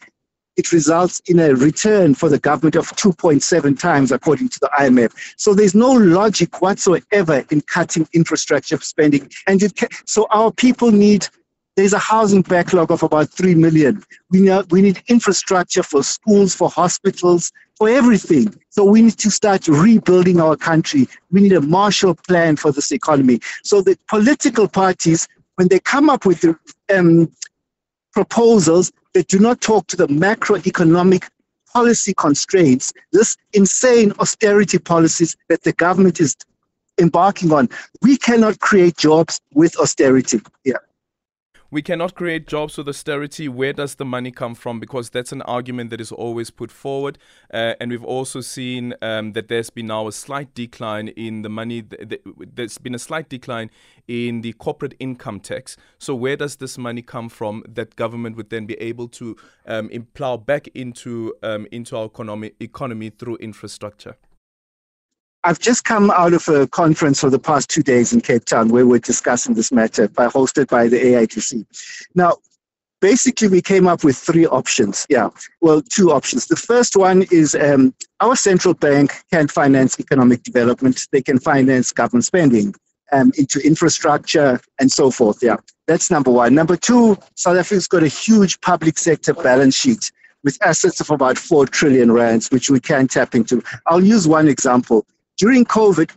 it 0.58 0.72
results 0.72 1.22
in 1.28 1.40
a 1.40 1.54
return 1.54 2.16
for 2.16 2.30
the 2.30 2.40
government 2.40 2.76
of 2.76 2.90
2.7 2.90 3.80
times, 3.80 4.12
according 4.12 4.50
to 4.50 4.60
the 4.60 4.70
IMF. 4.80 5.14
So 5.38 5.54
there's 5.54 5.76
no 5.76 5.92
logic 5.92 6.62
whatsoever 6.62 7.46
in 7.52 7.62
cutting 7.62 8.08
infrastructure 8.14 8.78
spending. 8.80 9.30
And 9.46 9.60
can, 9.76 9.90
so 10.06 10.28
our 10.32 10.52
people 10.52 10.92
need, 10.92 11.28
there's 11.76 11.94
a 11.94 12.00
housing 12.00 12.42
backlog 12.42 12.92
of 12.92 13.04
about 13.04 13.30
3 13.30 13.54
million. 13.56 14.04
We 14.32 14.42
need, 14.42 14.72
we 14.72 14.82
need 14.82 15.02
infrastructure 15.08 15.84
for 15.84 16.04
schools, 16.04 16.56
for 16.56 16.70
hospitals, 16.70 17.52
for 17.76 17.88
everything. 17.88 18.54
So 18.70 18.84
we 18.84 19.04
need 19.04 19.20
to 19.20 19.30
start 19.30 19.68
rebuilding 19.68 20.42
our 20.42 20.56
country. 20.56 21.08
We 21.32 21.42
need 21.42 21.54
a 21.54 21.62
Marshall 21.62 22.16
Plan 22.28 22.56
for 22.56 22.72
this 22.72 22.92
economy. 22.92 23.40
So 23.64 23.82
the 23.82 23.96
political 24.08 24.68
parties, 24.68 25.28
when 25.56 25.68
they 25.68 25.80
come 25.80 26.10
up 26.10 26.26
with 26.26 26.44
um, 26.92 27.32
proposals, 28.12 28.92
that 29.18 29.30
do 29.30 29.40
not 29.40 29.60
talk 29.62 29.88
to 29.88 29.98
the 29.98 30.06
macroeconomic 30.08 31.28
policy 31.74 32.14
constraints, 32.14 32.94
this 33.12 33.36
insane 33.52 34.14
austerity 34.20 34.78
policies 34.78 35.36
that 35.50 35.64
the 35.64 35.74
government 35.74 36.20
is 36.20 36.36
embarking 37.00 37.52
on. 37.52 37.68
We 38.04 38.18
cannot 38.18 38.60
create 38.60 38.96
jobs 38.96 39.42
with 39.56 39.76
austerity. 39.80 40.40
Yeah 40.64 40.87
we 41.70 41.82
cannot 41.82 42.16
create 42.16 42.48
jobs 42.48 42.78
with 42.78 42.88
austerity. 42.88 43.50
Where 43.50 43.74
does 43.74 43.96
the 43.96 44.06
money 44.06 44.32
come 44.32 44.56
from? 44.56 44.80
Because 44.80 45.10
that's 45.10 45.32
an 45.32 45.42
argument 45.44 45.90
that 45.90 46.00
is 46.00 46.12
always 46.12 46.50
put 46.50 46.72
forward. 46.72 47.18
Uh, 47.54 47.74
and 47.80 47.92
we've 47.92 48.04
also 48.04 48.42
seen 48.42 48.94
um, 49.02 49.34
that 49.34 49.48
there's 49.50 49.70
been 49.70 49.88
now 49.88 50.08
a 50.08 50.12
slight 50.12 50.54
decline 50.54 51.10
in 51.10 51.42
the 51.42 51.50
money. 51.50 51.82
Th- 51.82 52.10
th- 52.10 52.22
there's 52.54 52.78
been 52.78 52.96
a 52.96 53.00
slight 53.00 53.28
decline 53.30 53.70
in 54.08 54.42
the 54.42 54.54
corporate 54.54 54.94
income 55.00 55.40
tax. 55.40 55.76
So 55.98 56.16
where 56.16 56.38
does 56.38 56.56
this 56.56 56.78
money 56.78 57.02
come 57.02 57.28
from 57.28 57.64
that 57.68 57.96
government 57.96 58.38
would 58.38 58.50
then 58.50 58.66
be 58.66 58.76
able 58.76 59.10
to 59.10 59.36
um, 59.66 59.90
plow 60.14 60.38
back 60.38 60.68
into 60.70 61.34
um, 61.44 61.68
into 61.72 61.98
our 61.98 62.06
economy 62.06 62.52
economy 62.60 63.10
through 63.10 63.38
infrastructure? 63.38 64.16
I've 65.48 65.60
just 65.60 65.86
come 65.86 66.12
out 66.12 66.34
of 66.34 66.46
a 66.50 66.68
conference 66.68 67.22
for 67.22 67.30
the 67.30 67.40
past 67.40 67.70
two 67.70 67.82
days 67.82 68.12
in 68.12 68.20
Cape 68.20 68.44
Town 68.44 68.68
where 68.68 68.86
we're 68.86 69.00
discussing 69.00 69.54
this 69.54 69.72
matter, 69.72 70.10
by, 70.10 70.28
hosted 70.28 70.68
by 70.68 70.90
the 70.90 70.98
AIDC. 70.98 71.66
Now, 72.16 72.36
basically, 73.00 73.48
we 73.48 73.62
came 73.62 73.88
up 73.88 74.04
with 74.04 74.18
three 74.18 74.46
options. 74.46 75.06
Yeah, 75.08 75.30
well, 75.62 75.82
two 75.82 76.12
options. 76.12 76.48
The 76.48 76.58
first 76.58 76.98
one 76.98 77.24
is 77.32 77.56
um, 77.56 77.96
our 78.20 78.36
central 78.36 78.74
bank 78.74 79.24
can 79.32 79.48
finance 79.48 79.98
economic 80.02 80.44
development, 80.44 81.08
they 81.14 81.22
can 81.22 81.40
finance 81.40 81.94
government 81.94 82.26
spending. 82.26 82.76
Um, 83.14 83.32
into 83.38 83.66
infrastructure 83.66 84.60
and 84.82 84.92
so 84.92 85.12
forth. 85.12 85.38
Yeah, 85.42 85.56
that's 85.88 86.12
number 86.12 86.30
one. 86.30 86.54
Number 86.54 86.76
two, 86.76 87.18
South 87.36 87.56
Africa's 87.56 87.88
got 87.88 88.04
a 88.04 88.10
huge 88.10 88.60
public 88.60 88.98
sector 88.98 89.34
balance 89.34 89.76
sheet 89.76 90.12
with 90.44 90.58
assets 90.62 91.00
of 91.00 91.10
about 91.10 91.38
4 91.38 91.68
trillion 91.68 92.12
rands, 92.12 92.52
which 92.52 92.70
we 92.70 92.82
can 92.82 93.08
tap 93.08 93.34
into. 93.34 93.64
I'll 93.86 94.04
use 94.04 94.28
one 94.28 94.50
example 94.50 95.06
during 95.38 95.66
COVID, 95.66 96.12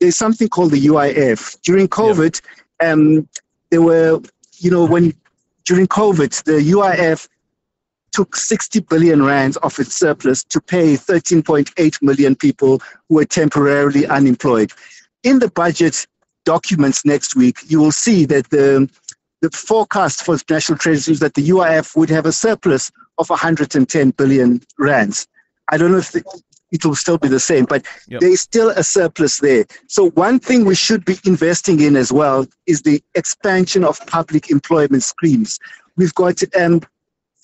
there's 0.00 0.16
something 0.16 0.48
called 0.48 0.72
the 0.72 0.86
UIF. 0.86 1.60
During 1.62 1.88
COVID, 1.88 2.40
yeah. 2.80 2.92
um, 2.92 3.28
there 3.70 3.82
were, 3.82 4.20
you 4.58 4.70
know, 4.70 4.84
when 4.84 5.14
during 5.64 5.86
COVID, 5.86 6.44
the 6.44 6.72
UIF 6.72 7.28
took 8.12 8.36
60 8.36 8.80
billion 8.80 9.24
rands 9.24 9.56
of 9.58 9.78
its 9.78 9.94
surplus 9.96 10.44
to 10.44 10.60
pay 10.60 10.94
13.8 10.94 12.02
million 12.02 12.36
people 12.36 12.80
who 13.08 13.16
were 13.16 13.24
temporarily 13.24 14.06
unemployed. 14.06 14.72
In 15.24 15.40
the 15.40 15.50
budget 15.50 16.06
documents 16.44 17.04
next 17.04 17.34
week, 17.34 17.58
you 17.66 17.80
will 17.80 17.92
see 17.92 18.24
that 18.26 18.50
the 18.50 18.88
the 19.42 19.50
forecast 19.50 20.24
for 20.24 20.38
national 20.48 20.78
treasury 20.78 21.12
is 21.12 21.20
that 21.20 21.34
the 21.34 21.50
UIF 21.50 21.94
would 21.96 22.08
have 22.08 22.24
a 22.24 22.32
surplus 22.32 22.90
of 23.18 23.28
110 23.28 24.10
billion 24.12 24.62
rands. 24.78 25.26
I 25.70 25.76
don't 25.76 25.92
know 25.92 25.98
if 25.98 26.12
the, 26.12 26.22
it 26.74 26.84
will 26.84 26.96
still 26.96 27.18
be 27.18 27.28
the 27.28 27.40
same, 27.40 27.64
but 27.66 27.86
yep. 28.08 28.20
there 28.20 28.30
is 28.30 28.40
still 28.40 28.70
a 28.70 28.82
surplus 28.82 29.38
there. 29.38 29.64
So 29.86 30.10
one 30.10 30.40
thing 30.40 30.64
we 30.64 30.74
should 30.74 31.04
be 31.04 31.16
investing 31.24 31.80
in 31.80 31.94
as 31.94 32.12
well 32.12 32.46
is 32.66 32.82
the 32.82 33.00
expansion 33.14 33.84
of 33.84 34.04
public 34.06 34.50
employment 34.50 35.04
schemes. 35.04 35.60
We've 35.96 36.14
got 36.14 36.42
um, 36.56 36.80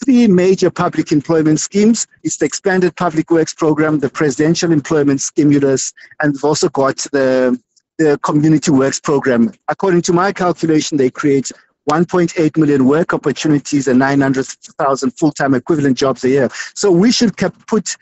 three 0.05 0.27
major 0.27 0.69
public 0.69 1.13
employment 1.13 1.61
schemes. 1.61 2.09
It's 2.25 2.39
the 2.39 2.47
expanded 2.47 2.97
public 2.97 3.31
works 3.31 3.55
program, 3.55 4.01
the 4.01 4.11
presidential 4.11 4.73
employment 4.73 5.21
stimulus, 5.21 5.93
and 6.21 6.33
we've 6.33 6.45
also 6.45 6.69
got 6.69 6.97
the, 7.13 7.57
the 7.99 8.19
community 8.25 8.73
works 8.73 8.99
program. 8.99 9.53
According 9.69 10.03
to 10.03 10.13
my 10.13 10.33
calculation, 10.33 10.99
they 10.99 11.11
create 11.11 11.53
1.8 11.89 12.57
million 12.57 12.85
work 12.87 13.15
opportunities 13.15 13.87
and 13.87 14.01
900,000 14.01 15.11
full-time 15.13 15.55
equivalent 15.55 15.97
jobs 15.97 16.25
a 16.25 16.29
year. 16.29 16.49
So 16.75 16.91
we 16.91 17.13
should 17.13 17.37
put 17.69 17.97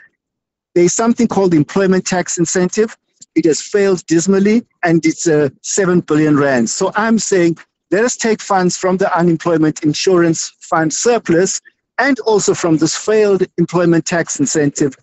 there's 0.78 0.94
something 0.94 1.26
called 1.26 1.54
employment 1.54 2.06
tax 2.06 2.38
incentive. 2.38 2.97
It 3.35 3.44
has 3.47 3.61
failed 3.61 4.06
dismally, 4.06 4.64
and 4.85 5.04
it's 5.04 5.26
a 5.26 5.50
7 5.62 6.00
billion 6.00 6.37
rand. 6.37 6.70
So 6.70 6.92
I'm 6.94 7.18
saying 7.18 7.58
let 7.90 8.04
us 8.04 8.16
take 8.16 8.40
funds 8.40 8.76
from 8.76 8.99
the 8.99 9.16
unemployment 9.16 9.82
insurance 9.82 10.52
fund 10.61 10.92
surplus 10.92 11.61
and 11.99 12.20
also 12.20 12.54
from 12.54 12.76
this 12.76 12.97
failed 12.97 13.42
employment 13.56 14.04
tax 14.04 14.38
incentive 14.38 14.94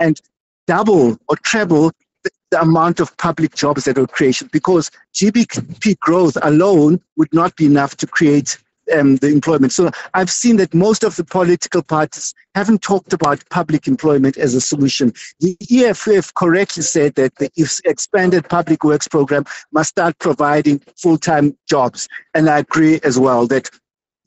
and 0.00 0.20
double 0.66 1.16
or 1.28 1.36
treble 1.36 1.92
the, 2.24 2.30
the 2.50 2.60
amount 2.60 2.98
of 3.00 3.16
public 3.16 3.54
jobs 3.54 3.84
that 3.84 3.98
are 3.98 4.06
created 4.06 4.50
because 4.50 4.90
GDP 5.14 5.98
growth 6.00 6.36
alone 6.42 7.00
would 7.16 7.32
not 7.32 7.54
be 7.56 7.66
enough 7.66 7.96
to 7.98 8.06
create 8.06 8.58
um, 8.92 9.16
the 9.16 9.28
employment. 9.28 9.72
So 9.72 9.90
I've 10.14 10.30
seen 10.30 10.56
that 10.56 10.74
most 10.74 11.04
of 11.04 11.16
the 11.16 11.24
political 11.24 11.82
parties 11.82 12.34
haven't 12.54 12.82
talked 12.82 13.12
about 13.12 13.48
public 13.50 13.86
employment 13.86 14.36
as 14.36 14.54
a 14.54 14.60
solution. 14.60 15.12
The 15.40 15.56
EFF 15.70 16.34
correctly 16.34 16.82
said 16.82 17.14
that 17.14 17.34
the 17.36 17.50
expanded 17.84 18.48
public 18.48 18.84
works 18.84 19.08
program 19.08 19.44
must 19.72 19.90
start 19.90 20.18
providing 20.18 20.80
full-time 20.96 21.56
jobs. 21.68 22.08
And 22.34 22.48
I 22.48 22.58
agree 22.58 23.00
as 23.02 23.18
well 23.18 23.46
that 23.48 23.70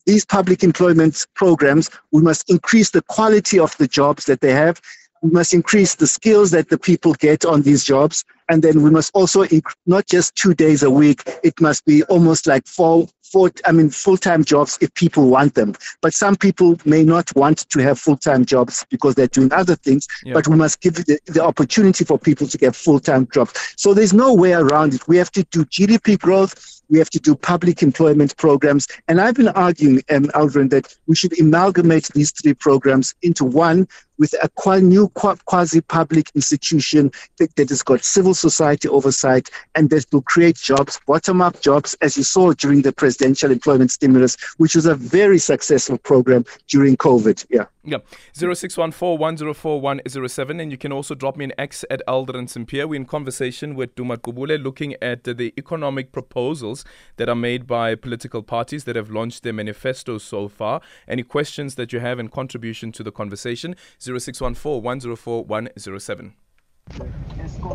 these 0.06 0.26
public 0.26 0.64
employment 0.64 1.28
programs, 1.36 1.90
we 2.12 2.22
must 2.22 2.50
increase 2.50 2.92
the 2.92 3.02
quality 3.04 3.60
of 3.60 3.78
the 3.78 3.88
jobs 3.88 4.26
that 4.26 4.42
they 4.42 4.54
have. 4.54 4.82
We 5.22 5.32
must 5.32 5.54
increase 5.54 5.96
the 5.96 6.08
skills 6.08 6.52
that 6.52 6.70
the 6.70 6.78
people 6.78 7.14
get 7.14 7.44
on 7.44 7.64
these 7.64 7.84
jobs. 7.84 8.24
And 8.50 8.64
then 8.64 8.82
we 8.82 8.90
must 8.90 9.12
also, 9.14 9.44
inc- 9.46 9.74
not 9.86 10.06
just 10.06 10.36
two 10.36 10.54
days 10.54 10.84
a 10.84 10.90
week, 10.90 11.24
it 11.44 11.60
must 11.60 11.86
be 11.86 12.04
almost 12.04 12.48
like 12.48 12.66
four 12.68 13.08
for 13.32 13.52
I 13.66 13.72
mean 13.74 13.90
full-time 13.90 14.44
jobs 14.44 14.78
if 14.82 14.94
people 14.94 15.30
want 15.30 15.54
them. 15.56 15.76
But 16.02 16.14
some 16.14 16.36
people 16.36 16.80
may 16.86 17.04
not 17.04 17.36
want 17.36 17.70
to 17.70 17.80
have 17.80 18.00
full-time 18.00 18.46
jobs 18.46 18.86
because 18.90 19.16
they're 19.16 19.28
doing 19.28 19.52
other 19.52 19.76
things. 19.76 20.08
But 20.34 20.48
we 20.48 20.56
must 20.56 20.82
give 20.82 20.96
the, 20.96 21.20
the 21.26 21.44
opportunity 21.44 22.06
for 22.06 22.18
people 22.18 22.48
to 22.48 22.58
get 22.58 22.76
full-time 22.76 23.28
jobs. 23.34 23.54
So 23.76 23.94
there's 23.94 24.14
no 24.14 24.34
way 24.34 24.54
around 24.54 24.94
it. 24.94 25.08
We 25.08 25.18
have 25.18 25.32
to 25.32 25.44
do 25.52 25.66
GDP 25.66 26.18
growth 26.18 26.78
We 26.90 27.00
have 27.00 27.10
to 27.12 27.20
do 27.20 27.36
public 27.36 27.84
employment 27.84 28.36
programs. 28.38 28.88
And 29.08 29.20
I've 29.20 29.36
been 29.36 29.50
arguing, 29.50 30.02
um, 30.10 30.26
Aldrin, 30.28 30.70
that 30.70 30.96
we 31.08 31.16
should 31.16 31.38
amalgamate 31.40 32.08
these 32.14 32.32
three 32.32 32.54
programs 32.54 33.14
into 33.22 33.44
one 33.44 33.88
with 34.18 34.34
a 34.42 34.82
new 34.82 35.10
quasi 35.10 35.82
public 35.82 36.32
institution 36.36 37.12
that, 37.38 37.70
has 37.70 37.84
got 37.84 38.04
civil 38.04 38.34
society 38.34 38.88
oversight 38.88 39.50
and 39.76 39.90
that 39.90 40.06
will 40.12 40.22
create 40.22 40.56
jobs, 40.56 41.00
bottom 41.08 41.42
up 41.42 41.62
jobs, 41.62 41.96
as 42.02 42.18
you 42.18 42.24
saw 42.24 42.54
during 42.54 42.82
the 42.82 42.92
presidential 42.92 43.52
employment 43.52 43.92
stimulus, 43.92 44.38
which 44.58 44.76
was 44.76 44.86
a 44.86 44.96
very 44.96 45.40
successful 45.40 45.98
program 45.98 46.46
during 46.68 46.98
COVID. 46.98 47.46
Yeah. 47.50 47.66
Yeah. 47.88 48.00
0614 48.34 50.60
And 50.60 50.72
you 50.72 50.78
can 50.78 50.92
also 50.92 51.16
drop 51.16 51.38
me 51.38 51.46
an 51.46 51.54
X 51.58 51.86
at 51.90 52.02
Aldrin 52.06 52.50
Sampear. 52.50 52.86
We're 52.86 52.98
in 52.98 53.06
conversation 53.06 53.76
with 53.76 53.96
Duma 53.96 54.18
Gqubule 54.18 54.62
looking 54.62 54.96
at 55.02 55.24
the 55.24 55.54
economic 55.58 56.12
proposals 56.12 56.84
that 57.16 57.30
are 57.30 57.36
made 57.36 57.66
by 57.66 57.96
political 57.96 58.44
parties 58.44 58.84
that 58.84 58.98
have 58.98 59.10
launched 59.10 59.44
their 59.44 59.54
manifestos 59.54 60.26
so 60.26 60.50
far. 60.50 60.82
Any 61.08 61.24
questions 61.24 61.76
that 61.76 61.94
you 61.94 62.02
have 62.02 62.20
and 62.20 62.30
contribution 62.30 62.92
to 62.92 63.04
the 63.04 63.12
conversation? 63.12 63.74
0614 64.08 64.82
104 64.82 65.44
107. 65.44 66.34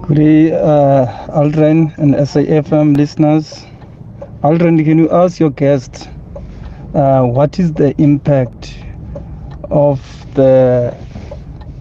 Good 0.07 0.53
uh, 0.53 1.29
Aldrin 1.29 1.97
and 1.99 2.15
SAFM 2.15 2.97
listeners. 2.97 3.65
Aldrin, 4.43 4.83
can 4.85 4.99
you 4.99 5.11
ask 5.11 5.39
your 5.39 5.51
guest 5.51 6.09
uh, 6.95 7.23
what 7.23 7.59
is 7.59 7.73
the 7.75 7.95
impact 8.01 8.75
of 9.71 10.01
the 10.35 10.97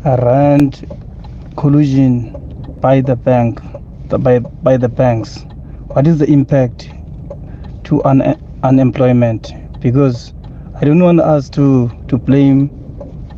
rand 0.06 0.86
collusion 1.56 2.32
by 2.82 3.00
the 3.02 3.16
bank, 3.16 3.62
the, 4.08 4.18
by, 4.18 4.40
by 4.40 4.76
the 4.76 4.90
banks? 4.90 5.46
What 5.88 6.08
is 6.08 6.18
the 6.18 6.30
impact 6.30 6.90
to 7.86 8.04
un- 8.04 8.40
unemployment? 8.64 9.54
Because 9.80 10.34
I 10.76 10.86
don't 10.86 11.02
want 11.02 11.22
us 11.22 11.50
to, 11.52 11.90
to 12.10 12.18
blame 12.18 12.81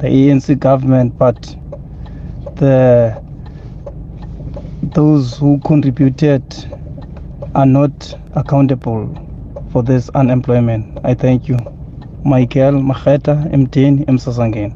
the 0.04 0.10
ANC 0.10 0.60
government, 0.60 1.18
but 1.18 1.42
the 2.58 3.24
those 4.94 5.38
who 5.38 5.60
contributed 5.60 6.44
are 7.56 7.66
not 7.66 8.14
accountable 8.36 9.08
for 9.72 9.82
this 9.82 10.10
unemployment. 10.10 11.00
I 11.06 11.14
thank 11.14 11.48
you. 11.48 11.58
Michael 12.26 12.82
Macheta, 12.82 13.50
M10, 13.54 14.06
Msasangeni. 14.08 14.76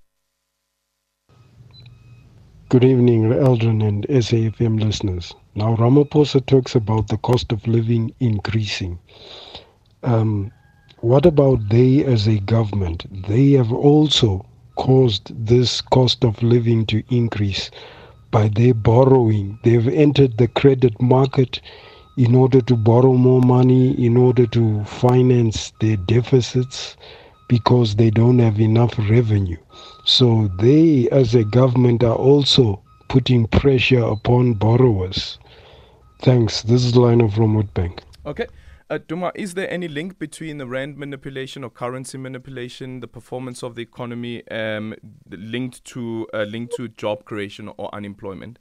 Good 2.69 2.85
evening, 2.85 3.23
Aldrin 3.33 3.85
and 3.85 4.07
SAFM 4.07 4.81
listeners. 4.81 5.33
Now, 5.55 5.75
Ramaphosa 5.75 6.45
talks 6.45 6.73
about 6.73 7.09
the 7.09 7.17
cost 7.17 7.51
of 7.51 7.67
living 7.67 8.13
increasing. 8.21 8.97
Um, 10.03 10.53
what 11.01 11.25
about 11.25 11.67
they 11.67 12.05
as 12.05 12.27
a 12.27 12.39
government? 12.39 13.05
They 13.27 13.51
have 13.51 13.73
also 13.73 14.45
caused 14.77 15.31
this 15.45 15.81
cost 15.81 16.23
of 16.23 16.41
living 16.41 16.85
to 16.85 17.03
increase 17.09 17.69
by 18.31 18.47
their 18.47 18.73
borrowing. 18.73 19.59
They've 19.63 19.87
entered 19.87 20.37
the 20.37 20.47
credit 20.47 21.01
market 21.01 21.59
in 22.17 22.33
order 22.33 22.61
to 22.61 22.75
borrow 22.75 23.13
more 23.13 23.41
money, 23.41 23.91
in 24.03 24.17
order 24.17 24.47
to 24.47 24.83
finance 24.85 25.71
their 25.79 25.97
deficits 25.97 26.97
because 27.47 27.95
they 27.95 28.09
don't 28.09 28.39
have 28.39 28.59
enough 28.59 28.97
revenue. 28.97 29.57
So 30.05 30.49
they, 30.59 31.07
as 31.11 31.35
a 31.35 31.43
government, 31.43 32.03
are 32.03 32.15
also 32.15 32.81
putting 33.07 33.47
pressure 33.47 34.03
upon 34.03 34.53
borrowers. 34.53 35.37
Thanks. 36.21 36.63
This 36.63 36.83
is 36.83 36.95
Lionel 36.95 37.29
from 37.29 37.55
Woodbank. 37.55 37.99
Okay. 38.25 38.47
Uh, 38.89 38.99
Duma, 39.05 39.33
is 39.35 39.53
there 39.53 39.69
any 39.69 39.89
link 39.89 40.17
between 40.17 40.59
the 40.59 40.65
rand 40.65 40.97
manipulation 40.97 41.63
or 41.65 41.69
currency 41.69 42.17
manipulation, 42.17 43.01
the 43.01 43.07
performance 43.07 43.61
of 43.61 43.75
the 43.75 43.81
economy, 43.81 44.47
um, 44.47 44.95
linked 45.29 45.83
to 45.83 46.25
uh, 46.33 46.43
linked 46.43 46.73
to 46.77 46.87
job 46.87 47.25
creation 47.25 47.69
or 47.75 47.93
unemployment? 47.93 48.59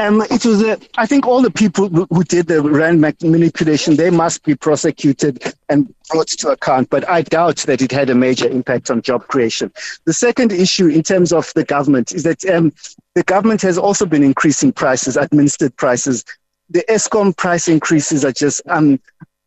Um, 0.00 0.22
it 0.22 0.44
was, 0.44 0.62
uh, 0.62 0.76
I 0.96 1.06
think, 1.06 1.26
all 1.26 1.42
the 1.42 1.50
people 1.50 1.88
who 1.88 2.24
did 2.24 2.48
the 2.48 2.62
rand 2.62 3.00
manipulation 3.00 3.96
they 3.96 4.10
must 4.10 4.42
be 4.42 4.56
prosecuted 4.56 5.54
and 5.68 5.94
brought 6.10 6.28
to 6.28 6.48
account. 6.48 6.90
But 6.90 7.08
I 7.08 7.22
doubt 7.22 7.58
that 7.58 7.82
it 7.82 7.92
had 7.92 8.10
a 8.10 8.14
major 8.14 8.48
impact 8.48 8.90
on 8.90 9.02
job 9.02 9.28
creation. 9.28 9.72
The 10.06 10.12
second 10.12 10.52
issue, 10.52 10.88
in 10.88 11.02
terms 11.02 11.32
of 11.32 11.52
the 11.54 11.64
government, 11.64 12.12
is 12.12 12.24
that 12.24 12.44
um, 12.46 12.72
the 13.14 13.22
government 13.22 13.62
has 13.62 13.78
also 13.78 14.06
been 14.06 14.24
increasing 14.24 14.72
prices, 14.72 15.16
administered 15.16 15.76
prices 15.76 16.24
the 16.70 16.84
Eskom 16.88 17.36
price 17.36 17.68
increases 17.68 18.24
are 18.24 18.32
just 18.32 18.62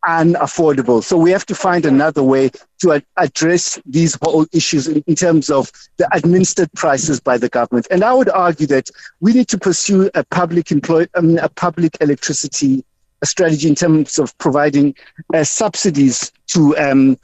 unaffordable. 0.07 1.03
So 1.03 1.17
we 1.17 1.31
have 1.31 1.45
to 1.47 1.55
find 1.55 1.85
another 1.85 2.23
way 2.23 2.51
to 2.81 2.93
ad- 2.93 3.05
address 3.17 3.79
these 3.85 4.17
whole 4.21 4.45
issues 4.53 4.87
in, 4.87 5.03
in, 5.07 5.15
terms 5.15 5.49
of 5.49 5.71
the 5.97 6.07
administered 6.15 6.71
prices 6.73 7.19
by 7.19 7.37
the 7.37 7.49
government. 7.49 7.87
And 7.91 8.03
I 8.03 8.13
would 8.13 8.29
argue 8.29 8.67
that 8.67 8.89
we 9.19 9.33
need 9.33 9.47
to 9.49 9.57
pursue 9.57 10.09
a 10.15 10.23
public 10.23 10.71
employ, 10.71 11.07
um, 11.15 11.37
a 11.39 11.49
public 11.49 11.97
electricity 12.01 12.85
strategy 13.23 13.67
in 13.67 13.75
terms 13.75 14.19
of 14.19 14.37
providing 14.37 14.95
uh, 15.33 15.43
subsidies 15.43 16.31
to 16.47 16.77
um, 16.77 17.17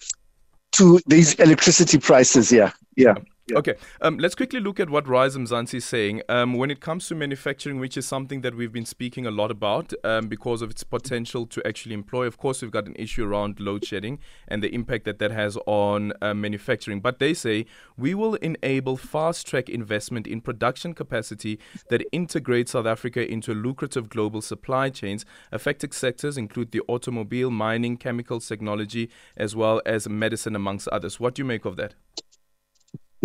to 0.72 1.00
these 1.06 1.36
electricity 1.36 2.00
prices. 2.00 2.52
Yeah, 2.52 2.72
yeah. 2.96 3.14
Yeah. 3.48 3.58
Okay, 3.58 3.76
um, 4.00 4.20
let's 4.20 4.36
quickly 4.36 4.62
look 4.62 4.80
at 4.80 4.90
what 4.90 5.06
Rise 5.06 5.36
Mzansi 5.36 5.74
is 5.76 5.86
saying. 5.86 6.22
Um, 6.30 6.54
when 6.54 6.72
it 6.72 6.80
comes 6.80 7.10
to 7.10 7.16
manufacturing, 7.16 7.78
which 7.78 7.98
is 7.98 8.06
something 8.06 8.40
that 8.40 8.56
we've 8.56 8.72
been 8.72 8.86
speaking 8.86 9.26
a 9.26 9.32
lot 9.32 9.52
about 9.52 9.92
um, 10.06 10.30
because 10.30 10.62
of 10.62 10.72
its 10.72 10.86
potential 10.86 11.46
to 11.48 11.68
actually 11.68 11.94
employ, 11.94 12.26
of 12.26 12.38
course, 12.38 12.62
we've 12.62 12.72
got 12.72 12.88
an 12.88 12.96
issue 12.96 13.26
around 13.26 13.60
load 13.60 13.84
shedding 13.84 14.20
and 14.48 14.64
the 14.64 14.74
impact 14.74 15.04
that 15.04 15.20
that 15.20 15.32
has 15.32 15.58
on 15.66 16.14
uh, 16.22 16.34
manufacturing. 16.34 17.02
But 17.02 17.20
they 17.20 17.34
say 17.34 17.66
we 17.98 18.14
will 18.14 18.36
enable 18.36 18.96
fast 18.96 19.46
track 19.46 19.68
investment 19.68 20.26
in 20.26 20.40
production 20.40 20.94
capacity 20.94 21.60
that 21.90 22.02
integrates 22.14 22.72
South 22.72 22.86
Africa 22.86 23.30
into 23.30 23.54
lucrative 23.54 24.08
global 24.08 24.42
supply 24.42 24.90
chains. 24.90 25.26
Affected 25.52 25.94
sectors 25.94 26.38
include 26.38 26.72
the 26.72 26.80
automobile, 26.88 27.52
mining, 27.52 27.98
chemicals, 27.98 28.48
technology, 28.48 29.10
as 29.36 29.54
well 29.54 29.82
as 29.86 30.08
medicine, 30.08 30.56
amongst 30.56 30.88
others. 30.88 31.20
What 31.20 31.36
do 31.36 31.42
you 31.42 31.46
make 31.46 31.66
of 31.66 31.76
that? 31.76 31.96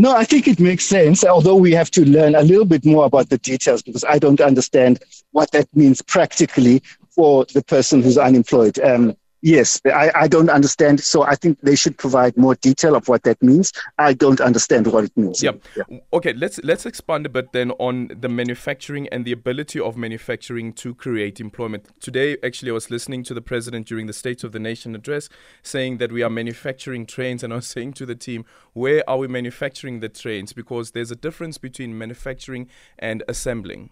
No, 0.00 0.16
I 0.16 0.22
think 0.22 0.46
it 0.46 0.60
makes 0.60 0.84
sense, 0.84 1.24
although 1.24 1.56
we 1.56 1.72
have 1.72 1.90
to 1.90 2.04
learn 2.04 2.36
a 2.36 2.42
little 2.42 2.64
bit 2.64 2.84
more 2.84 3.04
about 3.04 3.30
the 3.30 3.38
details 3.38 3.82
because 3.82 4.04
I 4.04 4.20
don't 4.20 4.40
understand 4.40 5.00
what 5.32 5.50
that 5.50 5.66
means 5.74 6.00
practically 6.02 6.84
for 7.10 7.44
the 7.46 7.64
person 7.64 8.00
who's 8.00 8.16
unemployed. 8.16 8.78
Um, 8.78 9.16
Yes, 9.40 9.80
I, 9.84 10.10
I 10.14 10.28
don't 10.28 10.50
understand. 10.50 11.00
So 11.00 11.22
I 11.22 11.36
think 11.36 11.60
they 11.60 11.76
should 11.76 11.96
provide 11.96 12.36
more 12.36 12.56
detail 12.56 12.96
of 12.96 13.08
what 13.08 13.22
that 13.22 13.40
means. 13.42 13.72
I 13.98 14.12
don't 14.12 14.40
understand 14.40 14.88
what 14.88 15.04
it 15.04 15.16
means. 15.16 15.42
Yep. 15.42 15.62
Yeah. 15.76 15.98
Okay, 16.12 16.32
let's 16.32 16.58
let's 16.64 16.86
expand 16.86 17.26
a 17.26 17.28
bit 17.28 17.52
then 17.52 17.70
on 17.72 18.08
the 18.20 18.28
manufacturing 18.28 19.08
and 19.08 19.24
the 19.24 19.32
ability 19.32 19.78
of 19.78 19.96
manufacturing 19.96 20.72
to 20.74 20.94
create 20.94 21.40
employment. 21.40 21.88
Today, 22.00 22.36
actually, 22.42 22.70
I 22.70 22.74
was 22.74 22.90
listening 22.90 23.22
to 23.24 23.34
the 23.34 23.40
president 23.40 23.86
during 23.86 24.06
the 24.06 24.12
State 24.12 24.42
of 24.42 24.52
the 24.52 24.58
Nation 24.58 24.94
address 24.94 25.28
saying 25.62 25.98
that 25.98 26.10
we 26.10 26.22
are 26.22 26.30
manufacturing 26.30 27.06
trains, 27.06 27.44
and 27.44 27.52
I 27.52 27.56
was 27.56 27.66
saying 27.78 27.92
to 27.94 28.06
the 28.06 28.16
team, 28.16 28.44
where 28.72 29.08
are 29.08 29.18
we 29.18 29.28
manufacturing 29.28 30.00
the 30.00 30.08
trains? 30.08 30.52
Because 30.52 30.90
there's 30.92 31.10
a 31.10 31.16
difference 31.16 31.58
between 31.58 31.96
manufacturing 31.96 32.68
and 32.98 33.22
assembling. 33.28 33.90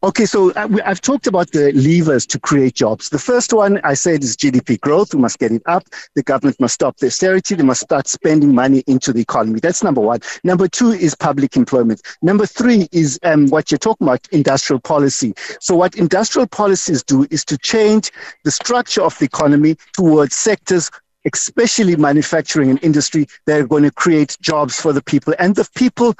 Okay, 0.00 0.26
so 0.26 0.52
uh, 0.52 0.68
I've 0.84 1.00
talked 1.00 1.26
about 1.26 1.50
the 1.50 1.72
levers 1.72 2.24
to 2.26 2.38
create 2.38 2.74
jobs. 2.74 3.08
The 3.08 3.18
first 3.18 3.52
one 3.52 3.80
I 3.82 3.94
said 3.94 4.22
is 4.22 4.36
GDP 4.36 4.80
growth. 4.80 5.12
We 5.12 5.20
must 5.20 5.40
get 5.40 5.50
it 5.50 5.62
up. 5.66 5.88
The 6.14 6.22
government 6.22 6.60
must 6.60 6.74
stop 6.74 6.98
the 6.98 7.08
austerity. 7.08 7.56
They 7.56 7.64
must 7.64 7.80
start 7.80 8.06
spending 8.06 8.54
money 8.54 8.84
into 8.86 9.12
the 9.12 9.20
economy. 9.20 9.58
That's 9.58 9.82
number 9.82 10.00
one. 10.00 10.20
Number 10.44 10.68
two 10.68 10.92
is 10.92 11.16
public 11.16 11.56
employment. 11.56 12.00
Number 12.22 12.46
three 12.46 12.86
is 12.92 13.18
um, 13.24 13.48
what 13.48 13.72
you're 13.72 13.78
talking 13.78 14.06
about, 14.06 14.24
industrial 14.30 14.78
policy. 14.78 15.34
So 15.60 15.74
what 15.74 15.96
industrial 15.96 16.46
policies 16.46 17.02
do 17.02 17.26
is 17.32 17.44
to 17.46 17.58
change 17.58 18.12
the 18.44 18.52
structure 18.52 19.02
of 19.02 19.18
the 19.18 19.24
economy 19.24 19.76
towards 19.94 20.36
sectors 20.36 20.92
especially 21.24 21.96
manufacturing 21.96 22.70
and 22.70 22.82
industry, 22.82 23.26
that 23.46 23.60
are 23.60 23.66
going 23.66 23.82
to 23.82 23.90
create 23.90 24.38
jobs 24.40 24.80
for 24.80 24.92
the 24.94 25.02
people 25.02 25.34
and 25.38 25.56
the 25.56 25.68
people 25.74 26.14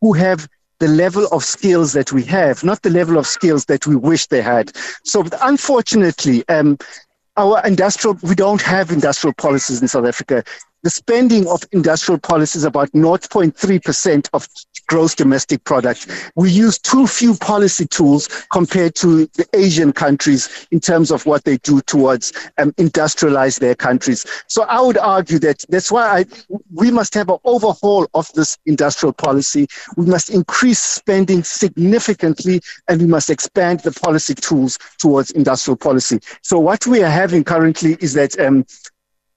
who 0.00 0.12
have 0.12 0.46
the 0.82 0.88
level 0.88 1.28
of 1.28 1.44
skills 1.44 1.92
that 1.92 2.10
we 2.10 2.24
have, 2.24 2.64
not 2.64 2.82
the 2.82 2.90
level 2.90 3.16
of 3.16 3.24
skills 3.24 3.66
that 3.66 3.86
we 3.86 3.94
wish 3.94 4.26
they 4.26 4.42
had. 4.42 4.72
So 5.04 5.22
unfortunately, 5.40 6.42
um, 6.48 6.76
our 7.36 7.64
industrial, 7.64 8.18
we 8.20 8.34
don't 8.34 8.60
have 8.62 8.90
industrial 8.90 9.32
policies 9.34 9.80
in 9.80 9.86
South 9.86 10.06
Africa. 10.06 10.42
The 10.82 10.90
spending 10.90 11.46
of 11.48 11.62
industrial 11.72 12.18
policy 12.18 12.58
is 12.58 12.64
about 12.64 12.90
0.3% 12.92 14.28
of 14.32 14.48
gross 14.88 15.14
domestic 15.14 15.64
product. 15.64 16.06
We 16.34 16.50
use 16.50 16.78
too 16.78 17.06
few 17.06 17.34
policy 17.36 17.86
tools 17.86 18.28
compared 18.50 18.94
to 18.96 19.26
the 19.26 19.46
Asian 19.54 19.92
countries 19.92 20.66
in 20.70 20.80
terms 20.80 21.10
of 21.10 21.24
what 21.24 21.44
they 21.44 21.56
do 21.58 21.80
towards 21.82 22.32
um, 22.58 22.72
industrialize 22.72 23.58
their 23.58 23.74
countries. 23.74 24.26
So 24.48 24.64
I 24.64 24.80
would 24.80 24.98
argue 24.98 25.38
that 25.38 25.64
that's 25.68 25.90
why 25.90 26.18
I, 26.18 26.24
we 26.74 26.90
must 26.90 27.14
have 27.14 27.30
an 27.30 27.38
overhaul 27.44 28.06
of 28.14 28.30
this 28.34 28.58
industrial 28.66 29.12
policy. 29.12 29.66
We 29.96 30.06
must 30.06 30.30
increase 30.30 30.80
spending 30.80 31.42
significantly 31.44 32.60
and 32.88 33.00
we 33.00 33.06
must 33.06 33.30
expand 33.30 33.80
the 33.80 33.92
policy 33.92 34.34
tools 34.34 34.78
towards 34.98 35.30
industrial 35.30 35.76
policy. 35.76 36.20
So 36.42 36.58
what 36.58 36.86
we 36.86 37.02
are 37.02 37.10
having 37.10 37.44
currently 37.44 37.96
is 38.00 38.14
that, 38.14 38.38
um, 38.38 38.66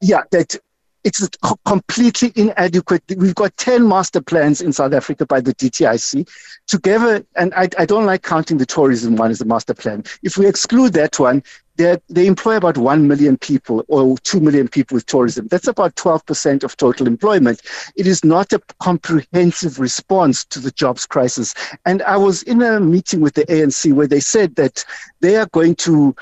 yeah, 0.01 0.23
that 0.31 0.57
it's 1.05 1.29
completely 1.65 2.33
inadequate. 2.35 3.03
We've 3.15 3.35
got 3.35 3.55
10 3.57 3.87
master 3.87 4.21
plans 4.21 4.59
in 4.59 4.73
South 4.73 4.91
Africa 4.91 5.25
by 5.27 5.39
the 5.39 5.53
DTIC 5.53 6.27
together. 6.65 7.23
And 7.35 7.53
I, 7.53 7.69
I 7.77 7.85
don't 7.85 8.07
like 8.07 8.23
counting 8.23 8.57
the 8.57 8.65
tourism 8.65 9.15
one 9.15 9.29
as 9.29 9.39
a 9.39 9.45
master 9.45 9.75
plan. 9.75 10.03
If 10.23 10.35
we 10.37 10.47
exclude 10.47 10.93
that 10.93 11.19
one, 11.19 11.43
they 11.75 12.25
employ 12.25 12.55
about 12.57 12.77
1 12.77 13.07
million 13.07 13.37
people 13.37 13.85
or 13.87 14.17
2 14.19 14.39
million 14.39 14.67
people 14.67 14.95
with 14.95 15.05
tourism. 15.05 15.47
That's 15.47 15.67
about 15.67 15.95
12% 15.95 16.63
of 16.63 16.75
total 16.75 17.05
employment. 17.05 17.61
It 17.95 18.07
is 18.07 18.23
not 18.23 18.51
a 18.53 18.61
comprehensive 18.79 19.79
response 19.79 20.43
to 20.45 20.59
the 20.59 20.71
jobs 20.71 21.05
crisis. 21.05 21.53
And 21.85 22.01
I 22.03 22.17
was 22.17 22.41
in 22.43 22.63
a 22.63 22.79
meeting 22.79 23.21
with 23.21 23.35
the 23.35 23.45
ANC 23.45 23.93
where 23.93 24.07
they 24.07 24.21
said 24.21 24.55
that 24.55 24.83
they 25.19 25.35
are 25.35 25.47
going 25.51 25.75
to 25.75 26.15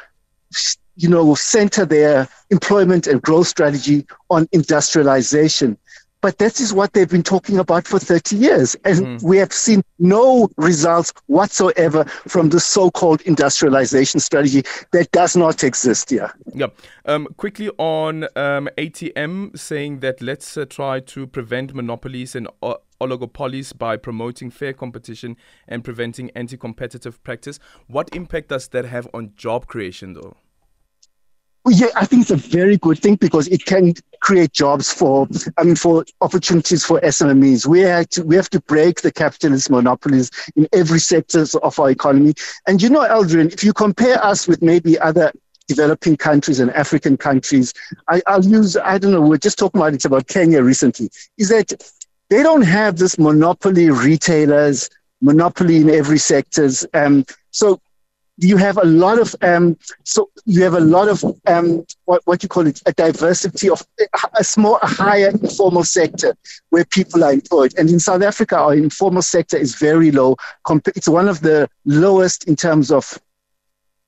you 0.96 1.10
know, 1.10 1.36
center 1.36 1.86
their 1.86 2.28
employment 2.50 3.08
and 3.08 3.22
growth 3.22 3.48
strategy 3.48 4.06
on 4.30 4.48
industrialization. 4.52 5.78
But 6.24 6.38
that 6.38 6.62
is 6.62 6.74
what 6.74 6.94
they've 6.94 7.10
been 7.10 7.22
talking 7.22 7.58
about 7.60 7.86
for 7.86 8.00
30 8.00 8.38
years. 8.38 8.78
And 8.86 9.00
mm. 9.00 9.24
we 9.24 9.36
have 9.40 9.52
seen 9.52 9.84
no 10.00 10.48
results 10.56 11.12
whatsoever 11.28 12.06
from 12.06 12.48
the 12.48 12.62
so 12.62 12.90
called 12.92 13.20
industrialization 13.24 14.22
strategy 14.22 14.64
that 14.94 15.12
does 15.12 15.36
not 15.36 15.66
exist 15.66 16.12
here. 16.12 16.32
Yeah. 16.54 16.68
Um, 17.04 17.28
quickly 17.36 17.72
on 17.78 18.24
um, 18.38 18.70
ATM 18.78 19.60
saying 19.60 20.00
that 20.00 20.22
let's 20.22 20.56
uh, 20.56 20.64
try 20.64 21.02
to 21.02 21.28
prevent 21.28 21.74
monopolies 21.74 22.38
and 22.38 22.48
uh, 22.62 22.76
oligopolies 23.02 23.78
by 23.78 23.98
promoting 23.98 24.50
fair 24.50 24.72
competition 24.72 25.36
and 25.68 25.84
preventing 25.84 26.32
anti 26.38 26.56
competitive 26.56 27.22
practice. 27.26 27.60
What 27.88 28.16
impact 28.16 28.48
does 28.48 28.70
that 28.70 28.86
have 28.86 29.10
on 29.14 29.34
job 29.36 29.68
creation, 29.68 30.14
though? 30.14 30.38
Yeah, 31.70 31.88
I 31.96 32.06
think 32.06 32.24
it's 32.24 32.32
a 32.32 32.36
very 32.36 32.78
good 32.78 33.00
thing 33.00 33.16
because 33.16 33.48
it 33.48 33.66
can 33.66 33.94
create 34.20 34.52
jobs 34.52 34.92
for, 34.92 35.28
I 35.58 35.64
mean, 35.64 35.76
for 35.76 36.06
opportunities 36.20 36.84
for 36.84 37.00
SMEs. 37.02 37.66
We 37.66 37.80
have 37.82 38.10
to, 38.10 38.24
we 38.24 38.36
have 38.36 38.50
to 38.50 38.60
break 38.62 39.02
the 39.02 39.12
capitalist 39.12 39.70
monopolies 39.70 40.30
in 40.56 40.68
every 40.74 41.00
sector 41.00 41.46
of 41.62 41.80
our 41.80 41.90
economy. 41.90 42.34
And 42.68 42.82
you 42.82 42.90
know, 42.90 43.08
Eldrin, 43.08 43.54
if 43.54 43.64
you 43.64 43.72
compare 43.72 44.24
us 44.24 44.48
with 44.48 44.62
maybe 44.62 45.00
other 45.00 45.32
developing 45.68 46.18
countries 46.18 46.60
and 46.60 46.70
African 46.72 47.16
countries, 47.16 47.74
I, 48.10 48.22
I'll 48.28 48.44
use, 48.44 48.76
I 48.76 48.98
don't 48.98 49.12
know, 49.12 49.22
we're 49.22 49.38
just 49.38 49.58
talking 49.58 49.80
about 49.80 49.94
it 49.94 50.04
about 50.04 50.28
Kenya 50.28 50.62
recently, 50.62 51.10
is 51.38 51.48
that 51.50 51.72
they 52.30 52.44
don't 52.44 52.64
have 52.64 52.98
this 52.98 53.18
monopoly 53.18 53.90
retailers, 53.90 54.90
monopoly 55.22 55.78
in 55.78 55.90
every 55.90 56.18
sectors. 56.18 56.86
Um, 56.94 57.26
so 57.52 57.80
you 58.38 58.58
have 58.58 58.78
a 58.78 58.86
lot 58.86 59.20
of 59.20 59.36
um, 59.42 59.78
so 60.04 60.30
you 60.46 60.64
have 60.64 60.74
a 60.74 60.80
lot 60.80 61.08
of 61.08 61.24
um, 61.48 61.86
what 62.06 62.22
what 62.26 62.42
you 62.42 62.50
call 62.50 62.66
it 62.66 62.82
a 62.86 62.94
diversity 62.94 63.70
of 63.70 63.86
a 64.36 64.44
small 64.44 64.80
a 64.82 64.88
higher 64.88 65.30
informal 65.30 65.84
sector 65.84 66.36
where 66.70 66.86
people 66.86 67.24
are 67.24 67.34
employed. 67.34 67.74
And 67.78 67.90
in 67.90 68.00
South 68.00 68.24
Africa 68.24 68.58
our 68.58 68.74
informal 68.74 69.22
sector 69.22 69.58
is 69.58 69.76
very 69.76 70.12
low 70.12 70.36
it's 70.96 71.08
one 71.08 71.28
of 71.28 71.42
the 71.42 71.70
lowest 71.86 72.48
in 72.48 72.56
terms 72.56 72.92
of 72.92 73.20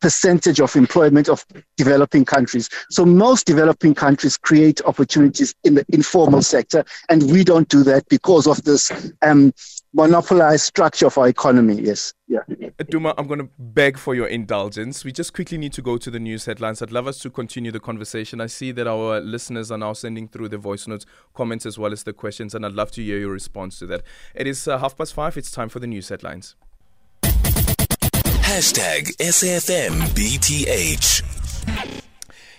percentage 0.02 0.60
of 0.60 0.76
employment 0.76 1.30
of 1.30 1.46
developing 1.78 2.26
countries. 2.26 2.70
So 2.90 3.06
most 3.06 3.46
developing 3.46 3.96
countries 3.96 4.38
create 4.38 4.82
opportunities 4.86 5.56
in 5.64 5.76
the 5.76 5.86
informal 5.90 6.42
sector 6.42 6.84
and 7.10 7.32
we 7.32 7.44
don't 7.44 7.70
do 7.70 7.84
that 7.84 8.08
because 8.10 8.46
of 8.48 8.64
this 8.64 8.92
um, 9.22 9.54
monopolized 9.96 10.66
structure 10.66 11.08
of 11.08 11.18
our 11.18 11.28
economy. 11.30 11.82
Yes. 11.82 12.14
Yeah. 12.28 12.42
Duma, 12.90 13.14
I'm 13.18 13.28
going 13.28 13.40
to 13.40 13.50
beg 13.58 13.98
for 13.98 14.14
your 14.14 14.28
indulgence. 14.28 15.06
We 15.06 15.14
just 15.14 15.34
quickly 15.34 15.58
need 15.58 15.72
to 15.74 15.82
go 15.82 15.98
to 15.98 16.12
the 16.12 16.20
news 16.20 16.46
headlines. 16.46 16.82
I'd 16.82 16.92
love 16.92 17.08
us 17.08 17.18
to 17.20 17.30
continue 17.30 17.72
the 17.72 17.80
conversation. 17.80 18.42
I 18.42 18.48
see 18.48 18.74
that 18.74 18.88
our 18.88 19.22
listeners 19.22 19.72
are 19.72 19.78
now 19.78 19.94
sending 19.94 20.28
through 20.28 20.50
the 20.50 20.58
voice 20.58 20.86
notes, 20.86 21.06
comments, 21.34 21.66
as 21.66 21.80
well 21.80 21.94
as 21.94 22.04
the 22.04 22.12
questions, 22.12 22.54
and 22.54 22.66
I'd 22.66 22.74
love 22.74 22.92
to 22.92 23.02
hear 23.02 23.20
your 23.20 23.32
response 23.32 23.80
to 23.80 23.86
that. 23.88 24.04
It 24.36 24.48
is 24.48 24.68
uh, 24.68 24.78
half 24.80 24.98
past 24.98 25.14
five. 25.14 25.38
It's 25.38 25.50
time 25.52 25.70
for 25.70 25.80
the 25.80 25.88
news 25.88 26.10
headlines. 26.10 26.56
Hashtag 28.44 29.16
SAFMBTH. 29.18 30.52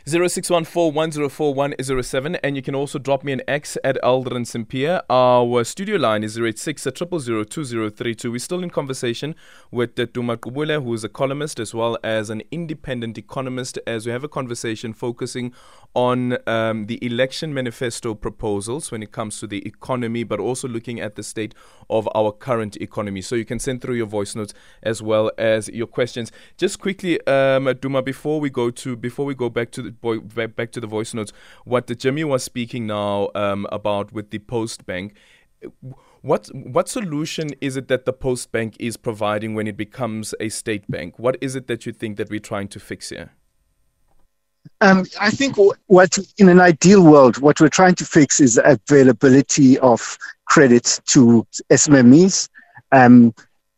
0614104107 0.07 2.39
and 2.45 2.55
you 2.55 2.63
can 2.63 2.77
also 2.77 2.97
drop 2.97 3.25
me 3.25 3.33
an 3.33 3.43
X 3.49 3.77
at 3.83 3.99
Aldrin 4.05 4.47
Sampear. 4.47 5.03
Our 5.11 5.65
studio 5.65 5.97
line 5.97 6.23
is 6.23 6.39
086 6.39 6.85
2032. 6.85 8.31
We're 8.31 8.39
still 8.39 8.63
in 8.63 8.71
conversation 8.71 9.35
with 9.73 9.97
Duma 10.13 10.37
Gqubule, 10.37 10.81
who 10.81 10.95
is 10.95 11.03
a 11.03 11.09
columnist 11.09 11.59
as 11.59 11.75
well 11.75 11.99
as 12.05 12.31
an 12.31 12.45
independent 12.53 13.19
economist, 13.19 13.81
as 13.85 14.07
we 14.07 14.13
have 14.13 14.23
a 14.23 14.29
conversation 14.29 14.93
focusing 14.93 15.53
on 15.95 16.39
um, 16.47 16.87
the 16.87 17.05
election 17.05 17.53
manifesto 17.53 18.15
proposals 18.15 18.93
when 18.93 19.03
it 19.03 19.11
comes 19.11 19.41
to 19.41 19.49
the 19.49 19.67
economy, 19.67 20.23
but 20.23 20.39
also 20.39 20.69
looking 20.69 21.01
at 21.01 21.17
the 21.17 21.25
state 21.25 21.53
of 21.91 22.09
our 22.15 22.31
current 22.31 22.77
economy. 22.77 23.23
So 23.23 23.35
you 23.35 23.45
can 23.45 23.59
send 23.59 23.83
through 23.83 23.97
your 23.97 24.07
voice 24.07 24.37
notes 24.37 24.55
as 24.85 25.03
well 25.03 25.33
as 25.37 25.69
your 25.71 25.89
questions. 25.89 26.31
Just 26.57 26.79
quickly, 26.79 27.21
um, 27.27 27.65
Duma, 27.81 28.03
before 28.03 28.39
we 28.39 28.51
go 28.51 28.71
to 28.71 28.95
before 28.95 29.27
we 29.27 29.35
go 29.35 29.49
back 29.49 29.73
to 29.73 29.83
the 29.83 29.96
boy, 30.01 30.19
back 30.19 30.73
to 30.73 30.81
the 30.81 30.87
voice 30.87 31.15
notes, 31.15 31.33
what 31.65 31.87
the 31.87 31.95
Jimmy 31.95 32.25
was 32.25 32.43
speaking 32.43 32.87
now 32.87 33.31
um, 33.35 33.67
about 33.73 34.13
with 34.13 34.31
the 34.31 34.39
Post 34.39 34.87
Bank. 34.87 35.15
What 36.23 36.49
what 36.55 36.89
solution 36.89 37.51
is 37.61 37.77
it 37.77 37.89
that 37.89 38.05
the 38.05 38.13
Post 38.13 38.53
Bank 38.53 38.77
is 38.79 38.97
providing 38.97 39.55
when 39.55 39.67
it 39.67 39.77
becomes 39.77 40.35
a 40.41 40.49
state 40.49 40.91
bank? 40.91 41.19
What 41.19 41.37
is 41.41 41.57
it 41.57 41.67
that 41.69 41.87
you 41.87 41.93
think 41.93 42.17
that 42.17 42.31
we're 42.31 42.41
trying 42.41 42.69
to 42.69 42.81
fix 42.81 43.11
here? 43.11 43.33
Um, 44.81 45.07
I 45.21 45.31
think 45.31 45.57
what, 45.87 46.19
in 46.39 46.49
an 46.49 46.61
ideal 46.61 47.03
world, 47.05 47.39
what 47.39 47.61
we're 47.61 47.69
trying 47.69 47.95
to 47.97 48.05
fix 48.05 48.41
is 48.41 48.61
availability 48.63 49.79
of 49.79 50.19
credit 50.47 51.01
to 51.07 51.47
SMEs. 51.71 52.49
Um, 52.93 53.35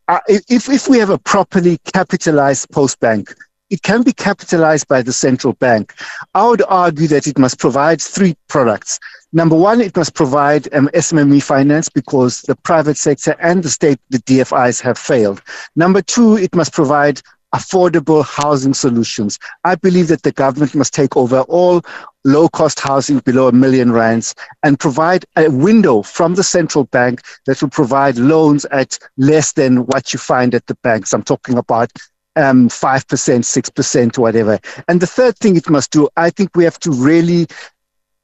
uh, 0.08 0.20
if, 0.26 0.68
if 0.68 0.88
we 0.88 0.98
have 0.98 1.10
a 1.10 1.18
properly 1.18 1.78
capitalized 1.92 2.70
post 2.70 2.98
bank, 3.00 3.34
it 3.70 3.82
can 3.82 4.02
be 4.02 4.12
capitalized 4.12 4.88
by 4.88 5.02
the 5.02 5.12
central 5.12 5.52
bank. 5.54 5.94
I 6.34 6.46
would 6.46 6.62
argue 6.68 7.08
that 7.08 7.26
it 7.26 7.38
must 7.38 7.58
provide 7.58 8.00
three 8.00 8.36
products. 8.48 8.98
Number 9.32 9.56
one, 9.56 9.80
it 9.80 9.94
must 9.96 10.14
provide 10.14 10.72
um, 10.74 10.88
SMME 10.94 11.42
finance 11.42 11.88
because 11.88 12.42
the 12.42 12.56
private 12.56 12.96
sector 12.96 13.36
and 13.40 13.62
the 13.62 13.68
state, 13.68 14.00
the 14.08 14.18
DFIs 14.20 14.80
have 14.80 14.96
failed. 14.96 15.42
Number 15.76 16.00
two, 16.00 16.36
it 16.36 16.54
must 16.54 16.72
provide 16.72 17.20
affordable 17.54 18.24
housing 18.24 18.74
solutions. 18.74 19.38
I 19.64 19.74
believe 19.74 20.08
that 20.08 20.22
the 20.22 20.32
government 20.32 20.74
must 20.74 20.92
take 20.92 21.16
over 21.16 21.40
all 21.42 21.82
low 22.24 22.48
cost 22.48 22.80
housing 22.80 23.20
below 23.20 23.48
a 23.48 23.52
million 23.52 23.92
rands 23.92 24.34
and 24.62 24.78
provide 24.78 25.24
a 25.36 25.48
window 25.48 26.02
from 26.02 26.34
the 26.34 26.44
central 26.44 26.84
bank 26.84 27.22
that 27.46 27.60
will 27.62 27.70
provide 27.70 28.18
loans 28.18 28.64
at 28.66 28.98
less 29.16 29.52
than 29.52 29.86
what 29.86 30.12
you 30.12 30.18
find 30.18 30.54
at 30.54 30.66
the 30.66 30.74
banks. 30.82 31.12
I'm 31.12 31.22
talking 31.22 31.56
about 31.56 31.90
um, 32.36 32.68
5%, 32.68 33.04
6%, 33.04 34.18
whatever. 34.18 34.58
And 34.86 35.00
the 35.00 35.06
third 35.06 35.36
thing 35.38 35.56
it 35.56 35.68
must 35.68 35.90
do, 35.90 36.08
I 36.16 36.30
think 36.30 36.50
we 36.54 36.64
have 36.64 36.78
to 36.80 36.90
really 36.90 37.46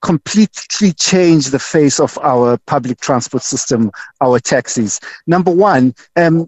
completely 0.02 0.92
change 0.92 1.46
the 1.46 1.58
face 1.58 1.98
of 1.98 2.18
our 2.18 2.58
public 2.66 3.00
transport 3.00 3.42
system, 3.42 3.90
our 4.20 4.38
taxis. 4.38 5.00
Number 5.26 5.50
one, 5.50 5.94
um, 6.16 6.46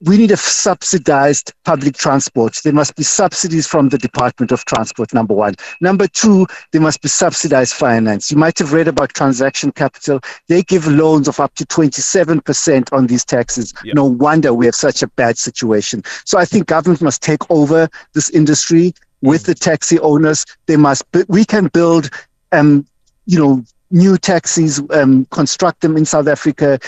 we 0.00 0.16
need 0.16 0.30
a 0.30 0.36
subsidized 0.36 1.52
public 1.64 1.96
transport. 1.96 2.60
There 2.62 2.72
must 2.72 2.94
be 2.94 3.02
subsidies 3.02 3.66
from 3.66 3.88
the 3.88 3.98
Department 3.98 4.52
of 4.52 4.64
Transport, 4.64 5.12
number 5.12 5.34
one. 5.34 5.54
Number 5.80 6.06
two, 6.06 6.46
there 6.72 6.80
must 6.80 7.02
be 7.02 7.08
subsidized 7.08 7.74
finance. 7.74 8.30
You 8.30 8.36
might 8.36 8.58
have 8.58 8.72
read 8.72 8.86
about 8.86 9.14
transaction 9.14 9.72
capital. 9.72 10.20
They 10.46 10.62
give 10.62 10.86
loans 10.86 11.26
of 11.26 11.40
up 11.40 11.54
to 11.56 11.66
27% 11.66 12.92
on 12.92 13.06
these 13.08 13.24
taxes. 13.24 13.74
Yep. 13.82 13.94
No 13.96 14.04
wonder 14.04 14.54
we 14.54 14.66
have 14.66 14.76
such 14.76 15.02
a 15.02 15.08
bad 15.08 15.36
situation. 15.36 16.02
So 16.24 16.38
I 16.38 16.44
think 16.44 16.66
government 16.66 17.02
must 17.02 17.22
take 17.22 17.50
over 17.50 17.88
this 18.12 18.30
industry 18.30 18.94
with 19.22 19.44
the 19.44 19.54
taxi 19.54 19.98
owners. 19.98 20.44
They 20.66 20.76
must, 20.76 21.04
we 21.26 21.44
can 21.44 21.66
build, 21.68 22.10
um, 22.52 22.86
you 23.26 23.38
know, 23.38 23.64
new 23.90 24.16
taxis, 24.18 24.82
um, 24.90 25.24
construct 25.26 25.80
them 25.80 25.96
in 25.96 26.04
South 26.04 26.28
Africa. 26.28 26.78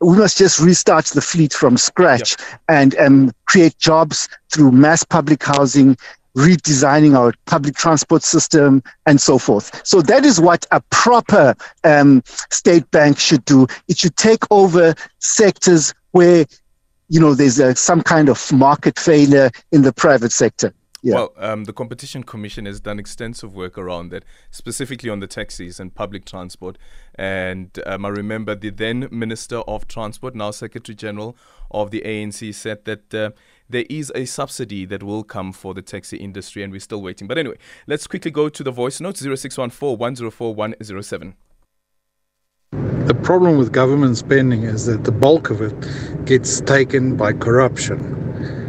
We 0.00 0.16
must 0.16 0.38
just 0.38 0.60
restart 0.60 1.06
the 1.06 1.20
fleet 1.20 1.52
from 1.52 1.76
scratch 1.76 2.36
yep. 2.38 2.60
and 2.68 2.98
um, 2.98 3.32
create 3.46 3.78
jobs 3.78 4.28
through 4.52 4.72
mass 4.72 5.04
public 5.04 5.42
housing 5.42 5.96
redesigning 6.36 7.16
our 7.16 7.34
public 7.46 7.74
transport 7.74 8.22
system, 8.22 8.82
and 9.06 9.20
so 9.20 9.38
forth. 9.38 9.84
So 9.86 10.00
that 10.02 10.24
is 10.24 10.40
what 10.40 10.64
a 10.70 10.80
proper 10.90 11.54
um, 11.84 12.22
state 12.50 12.88
bank 12.90 13.18
should 13.18 13.44
do. 13.44 13.66
It 13.88 13.98
should 13.98 14.16
take 14.16 14.44
over 14.50 14.94
sectors 15.18 15.92
where, 16.12 16.46
you 17.08 17.20
know, 17.20 17.34
there's 17.34 17.58
a, 17.58 17.74
some 17.74 18.02
kind 18.02 18.28
of 18.28 18.52
market 18.52 18.98
failure 18.98 19.50
in 19.72 19.82
the 19.82 19.92
private 19.92 20.32
sector. 20.32 20.72
Yeah. 21.02 21.14
Well, 21.14 21.32
um, 21.38 21.64
the 21.64 21.72
Competition 21.72 22.24
Commission 22.24 22.66
has 22.66 22.80
done 22.80 22.98
extensive 22.98 23.54
work 23.54 23.78
around 23.78 24.10
that, 24.10 24.24
specifically 24.50 25.08
on 25.08 25.20
the 25.20 25.26
taxis 25.26 25.80
and 25.80 25.94
public 25.94 26.26
transport. 26.26 26.76
And 27.14 27.78
um, 27.86 28.04
I 28.04 28.08
remember 28.10 28.54
the 28.54 28.70
then 28.70 29.08
Minister 29.10 29.58
of 29.60 29.88
Transport, 29.88 30.34
now 30.34 30.50
Secretary 30.50 30.94
General 30.94 31.36
of 31.70 31.90
the 31.90 32.02
ANC, 32.04 32.54
said 32.54 32.84
that 32.84 33.14
uh, 33.14 33.30
there 33.68 33.86
is 33.88 34.12
a 34.14 34.26
subsidy 34.26 34.84
that 34.86 35.02
will 35.02 35.24
come 35.24 35.52
for 35.52 35.72
the 35.72 35.82
taxi 35.82 36.18
industry, 36.18 36.62
and 36.62 36.72
we're 36.72 36.80
still 36.80 37.00
waiting. 37.00 37.26
But 37.26 37.38
anyway, 37.38 37.56
let's 37.86 38.06
quickly 38.06 38.30
go 38.30 38.50
to 38.50 38.62
the 38.62 38.72
voice 38.72 39.00
note 39.00 39.16
0614 39.16 39.96
104 39.96 40.54
107. 40.54 41.34
The 42.72 43.14
problem 43.22 43.56
with 43.56 43.72
government 43.72 44.18
spending 44.18 44.64
is 44.64 44.86
that 44.86 45.04
the 45.04 45.12
bulk 45.12 45.50
of 45.50 45.62
it 45.62 46.26
gets 46.26 46.60
taken 46.60 47.16
by 47.16 47.32
corruption 47.32 48.59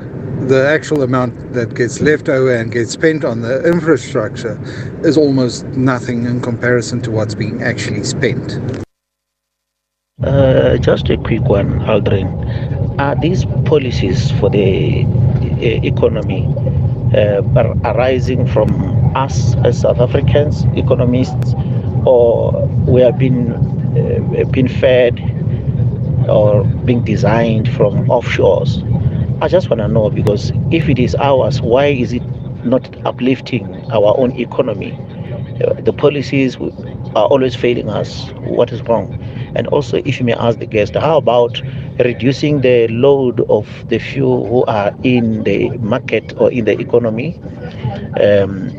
the 0.47 0.67
actual 0.67 1.03
amount 1.03 1.53
that 1.53 1.75
gets 1.75 2.01
left 2.01 2.27
over 2.27 2.55
and 2.55 2.71
gets 2.71 2.91
spent 2.91 3.23
on 3.23 3.41
the 3.41 3.63
infrastructure 3.67 4.59
is 5.05 5.17
almost 5.17 5.65
nothing 5.67 6.25
in 6.25 6.41
comparison 6.41 7.01
to 7.01 7.11
what's 7.11 7.35
being 7.35 7.61
actually 7.61 8.03
spent. 8.03 8.59
Uh, 10.23 10.77
just 10.77 11.09
a 11.09 11.17
quick 11.17 11.41
one, 11.43 11.79
Aldrin. 11.81 12.99
Are 12.99 13.15
these 13.15 13.45
policies 13.65 14.31
for 14.39 14.49
the 14.49 15.01
economy 15.61 16.47
uh, 17.15 17.41
arising 17.85 18.45
from 18.47 18.69
us 19.15 19.55
as 19.65 19.81
South 19.81 19.99
Africans, 19.99 20.63
economists, 20.75 21.53
or 22.05 22.67
we 22.87 23.01
have 23.01 23.17
been 23.17 23.51
uh, 23.53 24.43
been 24.51 24.67
fed 24.67 25.19
or 26.29 26.63
being 26.85 27.03
designed 27.03 27.67
from 27.73 28.07
offshores? 28.07 28.83
I 29.41 29.47
just 29.47 29.69
want 29.71 29.79
to 29.79 29.87
know 29.87 30.11
because 30.11 30.51
if 30.71 30.87
it 30.87 30.99
is 30.99 31.15
ours, 31.15 31.61
why 31.61 31.87
is 31.87 32.13
it 32.13 32.21
not 32.63 32.95
uplifting 33.07 33.65
our 33.91 34.15
own 34.15 34.31
economy? 34.39 34.91
Uh, 35.65 35.73
the 35.81 35.91
policies 35.91 36.57
are 37.15 37.25
always 37.25 37.55
failing 37.55 37.89
us. 37.89 38.31
What 38.33 38.71
is 38.71 38.83
wrong? 38.83 39.19
And 39.55 39.65
also, 39.67 39.97
if 40.05 40.19
you 40.19 40.25
may 40.27 40.33
ask 40.33 40.59
the 40.59 40.67
guest, 40.67 40.93
how 40.93 41.17
about 41.17 41.59
reducing 42.05 42.61
the 42.61 42.87
load 42.89 43.41
of 43.49 43.67
the 43.89 43.97
few 43.97 44.25
who 44.45 44.63
are 44.65 44.93
in 45.03 45.43
the 45.43 45.69
market 45.79 46.39
or 46.39 46.51
in 46.51 46.65
the 46.65 46.79
economy 46.79 47.39
um, 48.21 48.69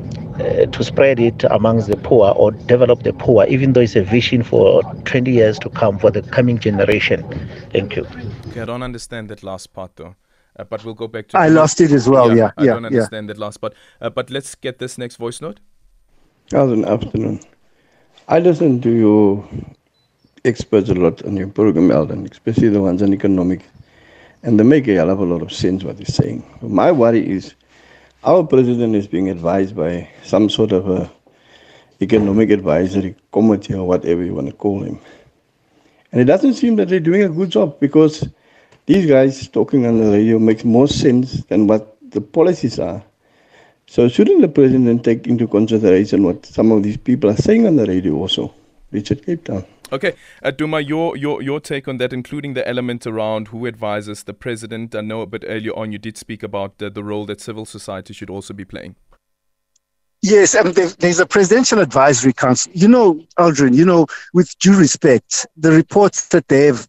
uh, 0.40 0.66
to 0.66 0.84
spread 0.84 1.18
it 1.18 1.42
amongst 1.50 1.88
the 1.88 1.96
poor 1.96 2.32
or 2.36 2.52
develop 2.52 3.02
the 3.02 3.12
poor, 3.12 3.44
even 3.48 3.72
though 3.72 3.80
it's 3.80 3.96
a 3.96 4.02
vision 4.04 4.44
for 4.44 4.80
20 5.06 5.28
years 5.32 5.58
to 5.58 5.68
come 5.70 5.98
for 5.98 6.12
the 6.12 6.22
coming 6.22 6.58
generation? 6.58 7.20
Thank 7.72 7.96
you. 7.96 8.06
Okay, 8.48 8.60
I 8.60 8.64
don't 8.64 8.82
understand 8.84 9.28
that 9.30 9.42
last 9.42 9.72
part 9.72 9.96
though. 9.96 10.14
Uh, 10.58 10.64
but 10.64 10.84
we'll 10.84 10.94
go 10.94 11.08
back 11.08 11.28
to. 11.28 11.38
I 11.38 11.48
lost 11.48 11.80
it 11.80 11.92
as 11.92 12.08
well. 12.08 12.36
Yeah, 12.36 12.50
yeah. 12.58 12.62
I 12.62 12.66
don't 12.66 12.84
understand 12.84 13.28
yeah. 13.28 13.34
that 13.34 13.40
last 13.40 13.58
part. 13.58 13.74
Uh, 14.00 14.10
but 14.10 14.30
let's 14.30 14.54
get 14.54 14.78
this 14.78 14.98
next 14.98 15.16
voice 15.16 15.40
note. 15.40 15.60
Good 16.50 16.84
afternoon. 16.84 17.40
I 18.28 18.38
listen 18.38 18.80
to 18.82 18.90
your 18.90 19.48
experts 20.44 20.90
a 20.90 20.94
lot 20.94 21.24
on 21.24 21.36
your 21.36 21.48
program, 21.48 21.90
Eldon, 21.90 22.28
especially 22.30 22.68
the 22.68 22.82
ones 22.82 23.02
on 23.02 23.14
economic, 23.14 23.64
and 24.42 24.60
they 24.60 24.64
make 24.64 24.86
a 24.88 24.94
hell 24.94 25.10
of 25.10 25.20
a 25.20 25.24
lot 25.24 25.42
of 25.42 25.52
sense 25.52 25.84
what 25.84 25.98
he's 25.98 26.14
saying. 26.14 26.44
My 26.60 26.92
worry 26.92 27.26
is 27.28 27.54
our 28.24 28.44
president 28.44 28.94
is 28.94 29.06
being 29.06 29.30
advised 29.30 29.74
by 29.74 30.08
some 30.22 30.50
sort 30.50 30.72
of 30.72 30.88
a 30.88 31.10
economic 32.02 32.50
advisory 32.50 33.16
committee 33.32 33.74
or 33.74 33.86
whatever 33.86 34.22
you 34.24 34.34
want 34.34 34.48
to 34.48 34.52
call 34.54 34.82
him. 34.82 34.98
And 36.10 36.20
it 36.20 36.24
doesn't 36.24 36.54
seem 36.54 36.76
that 36.76 36.88
they're 36.88 37.00
doing 37.00 37.22
a 37.22 37.28
good 37.28 37.50
job 37.50 37.80
because 37.80 38.28
these 38.86 39.06
guys 39.06 39.48
talking 39.48 39.86
on 39.86 39.98
the 39.98 40.10
radio 40.10 40.38
makes 40.38 40.64
more 40.64 40.88
sense 40.88 41.44
than 41.44 41.66
what 41.66 41.96
the 42.10 42.20
policies 42.20 42.78
are. 42.78 43.02
So 43.86 44.08
shouldn't 44.08 44.40
the 44.40 44.48
president 44.48 45.04
take 45.04 45.26
into 45.26 45.46
consideration 45.46 46.22
what 46.22 46.46
some 46.46 46.72
of 46.72 46.82
these 46.82 46.96
people 46.96 47.30
are 47.30 47.36
saying 47.36 47.66
on 47.66 47.76
the 47.76 47.86
radio 47.86 48.14
also? 48.14 48.54
Richard 48.90 49.24
Cape 49.24 49.44
Town. 49.44 49.64
Okay, 49.92 50.14
uh, 50.42 50.50
Duma, 50.50 50.80
your, 50.80 51.16
your 51.18 51.42
your 51.42 51.60
take 51.60 51.86
on 51.86 51.98
that, 51.98 52.14
including 52.14 52.54
the 52.54 52.66
element 52.66 53.06
around 53.06 53.48
who 53.48 53.66
advises 53.66 54.22
the 54.22 54.32
president. 54.32 54.94
I 54.94 55.02
know 55.02 55.20
a 55.20 55.26
bit 55.26 55.44
earlier 55.46 55.76
on 55.76 55.92
you 55.92 55.98
did 55.98 56.16
speak 56.16 56.42
about 56.42 56.78
the, 56.78 56.88
the 56.88 57.04
role 57.04 57.26
that 57.26 57.42
civil 57.42 57.66
society 57.66 58.14
should 58.14 58.30
also 58.30 58.54
be 58.54 58.64
playing. 58.64 58.96
Yes, 60.22 60.54
and 60.54 60.74
there's 60.74 61.20
a 61.20 61.26
presidential 61.26 61.80
advisory 61.80 62.32
council. 62.32 62.72
You 62.74 62.88
know, 62.88 63.20
Aldrin, 63.38 63.74
you 63.74 63.84
know, 63.84 64.06
with 64.32 64.56
due 64.60 64.78
respect, 64.78 65.46
the 65.56 65.72
reports 65.72 66.28
that 66.28 66.48
they've 66.48 66.88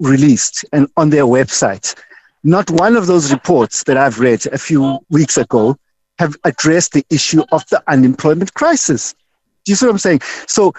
released 0.00 0.64
and 0.72 0.88
on 0.96 1.10
their 1.10 1.24
website. 1.24 1.94
Not 2.42 2.70
one 2.70 2.96
of 2.96 3.06
those 3.06 3.32
reports 3.32 3.84
that 3.84 3.96
I've 3.96 4.20
read 4.20 4.46
a 4.46 4.58
few 4.58 4.98
weeks 5.08 5.36
ago 5.36 5.76
have 6.18 6.36
addressed 6.44 6.92
the 6.92 7.04
issue 7.10 7.42
of 7.52 7.66
the 7.70 7.82
unemployment 7.88 8.54
crisis. 8.54 9.14
Do 9.64 9.72
you 9.72 9.76
see 9.76 9.86
what 9.86 9.92
I'm 9.92 9.98
saying? 9.98 10.20
So 10.46 10.74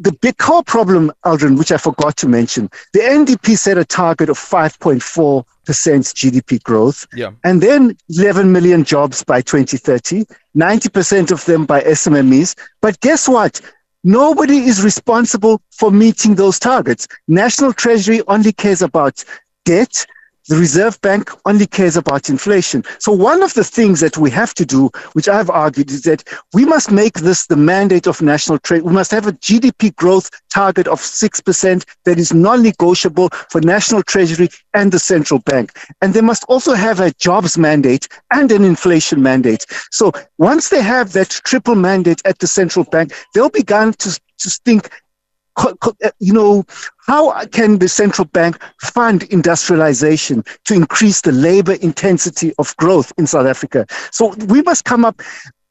the 0.00 0.12
big 0.12 0.38
core 0.38 0.62
problem, 0.62 1.12
Aldrin, 1.24 1.58
which 1.58 1.70
I 1.72 1.76
forgot 1.76 2.16
to 2.18 2.28
mention, 2.28 2.70
the 2.92 3.00
NDP 3.00 3.56
set 3.56 3.76
a 3.76 3.84
target 3.84 4.30
of 4.30 4.38
5.4% 4.38 5.44
GDP 5.66 6.62
growth, 6.62 7.06
yeah. 7.14 7.32
and 7.44 7.62
then 7.62 7.96
11 8.08 8.50
million 8.50 8.82
jobs 8.82 9.22
by 9.22 9.42
2030, 9.42 10.24
90% 10.56 11.30
of 11.30 11.44
them 11.44 11.66
by 11.66 11.82
SMMEs. 11.82 12.56
But 12.80 12.98
guess 13.00 13.28
what? 13.28 13.60
Nobody 14.02 14.58
is 14.58 14.82
responsible 14.82 15.60
for 15.70 15.90
meeting 15.90 16.34
those 16.34 16.58
targets. 16.58 17.06
National 17.28 17.72
Treasury 17.72 18.22
only 18.28 18.52
cares 18.52 18.80
about 18.80 19.22
debt. 19.66 20.06
The 20.48 20.56
Reserve 20.56 21.00
Bank 21.00 21.30
only 21.44 21.66
cares 21.66 21.96
about 21.96 22.28
inflation. 22.28 22.82
So 22.98 23.12
one 23.12 23.42
of 23.42 23.54
the 23.54 23.64
things 23.64 24.00
that 24.00 24.16
we 24.16 24.30
have 24.30 24.54
to 24.54 24.66
do, 24.66 24.90
which 25.12 25.28
I've 25.28 25.50
argued, 25.50 25.90
is 25.90 26.02
that 26.02 26.24
we 26.54 26.64
must 26.64 26.90
make 26.90 27.20
this 27.20 27.46
the 27.46 27.56
mandate 27.56 28.06
of 28.06 28.22
national 28.22 28.58
trade. 28.58 28.82
We 28.82 28.92
must 28.92 29.10
have 29.10 29.26
a 29.26 29.32
GDP 29.32 29.94
growth 29.94 30.30
target 30.52 30.88
of 30.88 31.00
6% 31.00 31.84
that 32.04 32.18
is 32.18 32.32
non-negotiable 32.32 33.28
for 33.50 33.60
national 33.60 34.02
treasury 34.02 34.48
and 34.74 34.90
the 34.90 34.98
central 34.98 35.40
bank. 35.40 35.72
And 36.00 36.14
they 36.14 36.20
must 36.20 36.44
also 36.48 36.74
have 36.74 37.00
a 37.00 37.12
jobs 37.12 37.58
mandate 37.58 38.08
and 38.30 38.50
an 38.50 38.64
inflation 38.64 39.22
mandate. 39.22 39.66
So 39.90 40.12
once 40.38 40.70
they 40.70 40.82
have 40.82 41.12
that 41.12 41.28
triple 41.44 41.74
mandate 41.74 42.22
at 42.24 42.38
the 42.38 42.46
central 42.46 42.84
bank, 42.84 43.12
they'll 43.34 43.50
begin 43.50 43.92
to, 43.92 44.20
to 44.38 44.50
think 44.64 44.90
Uh, 45.60 46.10
you 46.18 46.32
know, 46.32 46.64
how 47.06 47.44
can 47.46 47.78
the 47.78 47.88
central 47.88 48.24
bank 48.26 48.58
fund 48.80 49.24
industrialization 49.24 50.44
to 50.64 50.74
increase 50.74 51.20
the 51.20 51.32
labor 51.32 51.74
intensity 51.74 52.52
of 52.58 52.74
growth 52.76 53.12
in 53.18 53.26
South 53.26 53.46
Africa? 53.46 53.86
So 54.10 54.34
we 54.48 54.62
must 54.62 54.84
come 54.84 55.04
up, 55.04 55.20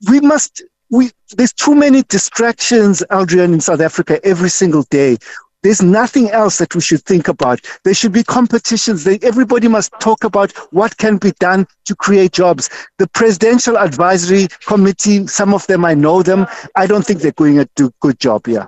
we 0.09 0.19
must, 0.19 0.61
we, 0.89 1.11
there's 1.35 1.53
too 1.53 1.75
many 1.75 2.03
distractions, 2.03 3.03
Adrian, 3.11 3.53
in 3.53 3.61
South 3.61 3.81
Africa 3.81 4.19
every 4.23 4.49
single 4.49 4.83
day. 4.83 5.17
There's 5.61 5.81
nothing 5.81 6.29
else 6.29 6.57
that 6.59 6.73
we 6.73 6.79
should 6.79 7.03
think 7.03 7.27
about. 7.27 7.59
There 7.83 7.93
should 7.93 8.13
be 8.13 8.23
competitions. 8.23 9.05
Everybody 9.05 9.67
must 9.67 9.91
talk 9.99 10.23
about 10.23 10.51
what 10.71 10.95
can 10.97 11.17
be 11.17 11.33
done 11.39 11.67
to 11.83 11.95
create 11.95 12.31
jobs. 12.31 12.69
The 12.97 13.07
Presidential 13.09 13.77
Advisory 13.77 14.47
Committee, 14.65 15.27
some 15.27 15.53
of 15.53 15.67
them 15.67 15.83
I 15.83 15.95
know 15.95 16.23
them. 16.23 16.47
I 16.77 16.87
don't 16.87 17.05
think 17.05 17.19
they're 17.19 17.33
going 17.33 17.55
doing 17.75 17.89
a 17.89 17.93
good 17.99 18.19
job. 18.19 18.47
Yeah. 18.47 18.67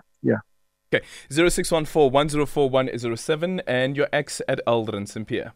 Okay, 0.93 1.05
0614 1.29 2.11
104 2.11 2.69
107 2.69 3.61
and 3.65 3.95
your 3.95 4.09
ex 4.11 4.41
at 4.49 4.59
Aldrin 4.67 5.07
Sampear. 5.07 5.53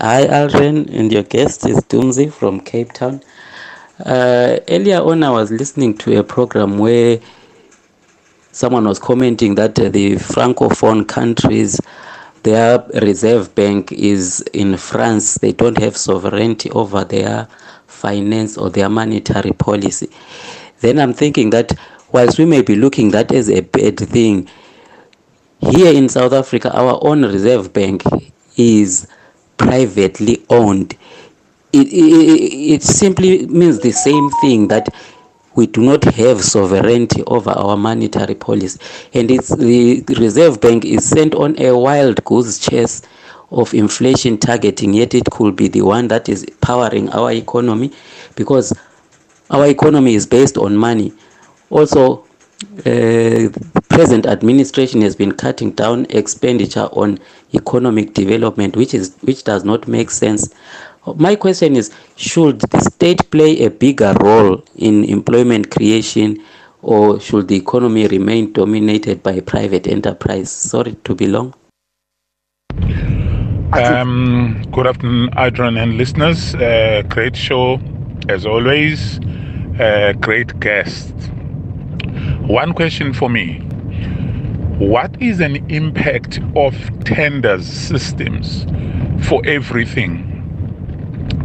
Hi, 0.00 0.26
Aldrin, 0.26 0.88
and 0.96 1.12
your 1.12 1.24
guest 1.24 1.66
is 1.66 1.78
Doomsy 1.86 2.32
from 2.32 2.60
Cape 2.60 2.92
Town. 2.92 3.20
Uh, 4.06 4.60
earlier 4.68 5.00
on, 5.00 5.24
I 5.24 5.30
was 5.30 5.50
listening 5.50 5.98
to 5.98 6.20
a 6.20 6.22
program 6.22 6.78
where 6.78 7.18
someone 8.52 8.84
was 8.84 9.00
commenting 9.00 9.56
that 9.56 9.76
uh, 9.80 9.88
the 9.88 10.12
francophone 10.12 11.08
countries, 11.08 11.80
their 12.44 12.78
reserve 13.02 13.52
bank 13.56 13.90
is 13.90 14.40
in 14.52 14.76
France. 14.76 15.34
They 15.38 15.50
don't 15.50 15.78
have 15.78 15.96
sovereignty 15.96 16.70
over 16.70 17.02
their 17.02 17.48
finance 17.88 18.56
or 18.56 18.70
their 18.70 18.88
monetary 18.88 19.50
policy. 19.50 20.10
Then 20.78 21.00
I'm 21.00 21.12
thinking 21.12 21.50
that 21.50 21.72
whilst 22.12 22.38
we 22.38 22.44
may 22.44 22.62
be 22.62 22.76
looking 22.76 23.10
that 23.10 23.32
as 23.32 23.48
a 23.50 23.60
bad 23.60 23.98
thing, 23.98 24.48
here 25.70 25.92
in 25.94 26.08
South 26.08 26.32
Africa, 26.32 26.70
our 26.76 26.98
own 27.02 27.22
reserve 27.24 27.72
bank 27.72 28.02
is 28.56 29.06
privately 29.56 30.44
owned. 30.50 30.96
It, 31.72 31.86
it, 31.88 32.72
it 32.74 32.82
simply 32.82 33.46
means 33.46 33.80
the 33.80 33.92
same 33.92 34.28
thing 34.42 34.68
that 34.68 34.88
we 35.54 35.66
do 35.66 35.82
not 35.82 36.04
have 36.04 36.42
sovereignty 36.42 37.22
over 37.26 37.50
our 37.50 37.76
monetary 37.76 38.34
policy. 38.34 38.78
And 39.14 39.30
it's 39.30 39.54
the, 39.54 40.00
the 40.00 40.14
Reserve 40.14 40.60
Bank 40.60 40.84
is 40.84 41.04
sent 41.08 41.34
on 41.34 41.58
a 41.60 41.76
wild 41.76 42.24
goose 42.24 42.58
chase 42.58 43.02
of 43.50 43.74
inflation 43.74 44.38
targeting, 44.38 44.94
yet 44.94 45.14
it 45.14 45.26
could 45.30 45.54
be 45.56 45.68
the 45.68 45.82
one 45.82 46.08
that 46.08 46.28
is 46.28 46.46
powering 46.62 47.10
our 47.10 47.30
economy 47.32 47.92
because 48.34 48.72
our 49.50 49.66
economy 49.66 50.14
is 50.14 50.26
based 50.26 50.56
on 50.56 50.74
money. 50.74 51.12
Also, 51.72 52.18
uh, 52.80 52.84
the 52.84 53.82
present 53.88 54.26
administration 54.26 55.00
has 55.00 55.16
been 55.16 55.32
cutting 55.32 55.70
down 55.72 56.04
expenditure 56.10 56.86
on 56.92 57.18
economic 57.54 58.12
development, 58.12 58.76
which 58.76 58.92
is 58.92 59.16
which 59.22 59.42
does 59.44 59.64
not 59.64 59.88
make 59.88 60.10
sense. 60.10 60.54
My 61.16 61.34
question 61.34 61.74
is: 61.74 61.90
Should 62.16 62.60
the 62.60 62.80
state 62.80 63.30
play 63.30 63.64
a 63.64 63.70
bigger 63.70 64.12
role 64.20 64.62
in 64.76 65.04
employment 65.04 65.70
creation, 65.70 66.44
or 66.82 67.18
should 67.18 67.48
the 67.48 67.56
economy 67.56 68.06
remain 68.06 68.52
dominated 68.52 69.22
by 69.22 69.40
private 69.40 69.86
enterprise? 69.86 70.52
Sorry 70.52 70.94
to 71.04 71.14
be 71.14 71.26
long. 71.26 71.54
Um, 73.72 74.62
good 74.70 74.86
afternoon, 74.86 75.30
Adrian 75.38 75.78
and 75.78 75.96
listeners. 75.96 76.54
Uh, 76.54 77.02
great 77.08 77.34
show, 77.34 77.80
as 78.28 78.44
always. 78.44 79.18
Uh, 79.80 80.12
great 80.20 80.60
guest. 80.60 81.14
One 82.48 82.72
question 82.72 83.12
for 83.12 83.30
me 83.30 83.60
What 84.78 85.22
is 85.22 85.40
an 85.40 85.56
impact 85.70 86.40
of 86.56 86.74
tenders 87.04 87.66
systems 87.66 88.66
for 89.26 89.40
everything? 89.46 90.28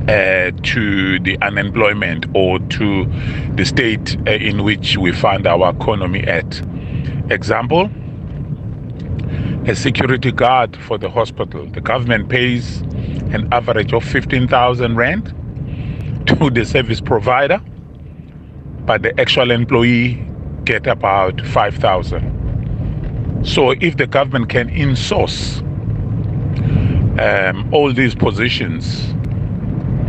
Uh, 0.09 0.51
to 0.63 1.19
the 1.19 1.37
unemployment 1.41 2.25
or 2.33 2.59
to 2.59 3.05
the 3.55 3.65
state 3.65 4.17
uh, 4.25 4.31
in 4.31 4.63
which 4.63 4.97
we 4.97 5.11
find 5.11 5.45
our 5.45 5.69
economy 5.69 6.23
at. 6.23 6.61
Example, 7.29 7.91
a 9.67 9.75
security 9.75 10.31
guard 10.31 10.77
for 10.77 10.97
the 10.97 11.09
hospital. 11.09 11.65
The 11.67 11.81
government 11.81 12.29
pays 12.29 12.79
an 13.33 13.49
average 13.51 13.91
of 13.93 14.03
15,000 14.03 14.95
rand 14.95 15.25
to 16.27 16.49
the 16.49 16.65
service 16.65 17.01
provider, 17.01 17.61
but 18.85 19.03
the 19.03 19.19
actual 19.19 19.51
employee 19.51 20.25
get 20.67 20.85
about 20.85 21.39
5,000. 21.47 23.45
So 23.45 23.71
if 23.71 23.95
the 23.95 24.05
government 24.05 24.49
can 24.49 24.69
insource 24.69 25.61
um, 27.19 27.73
all 27.73 27.93
these 27.93 28.13
positions, 28.13 29.13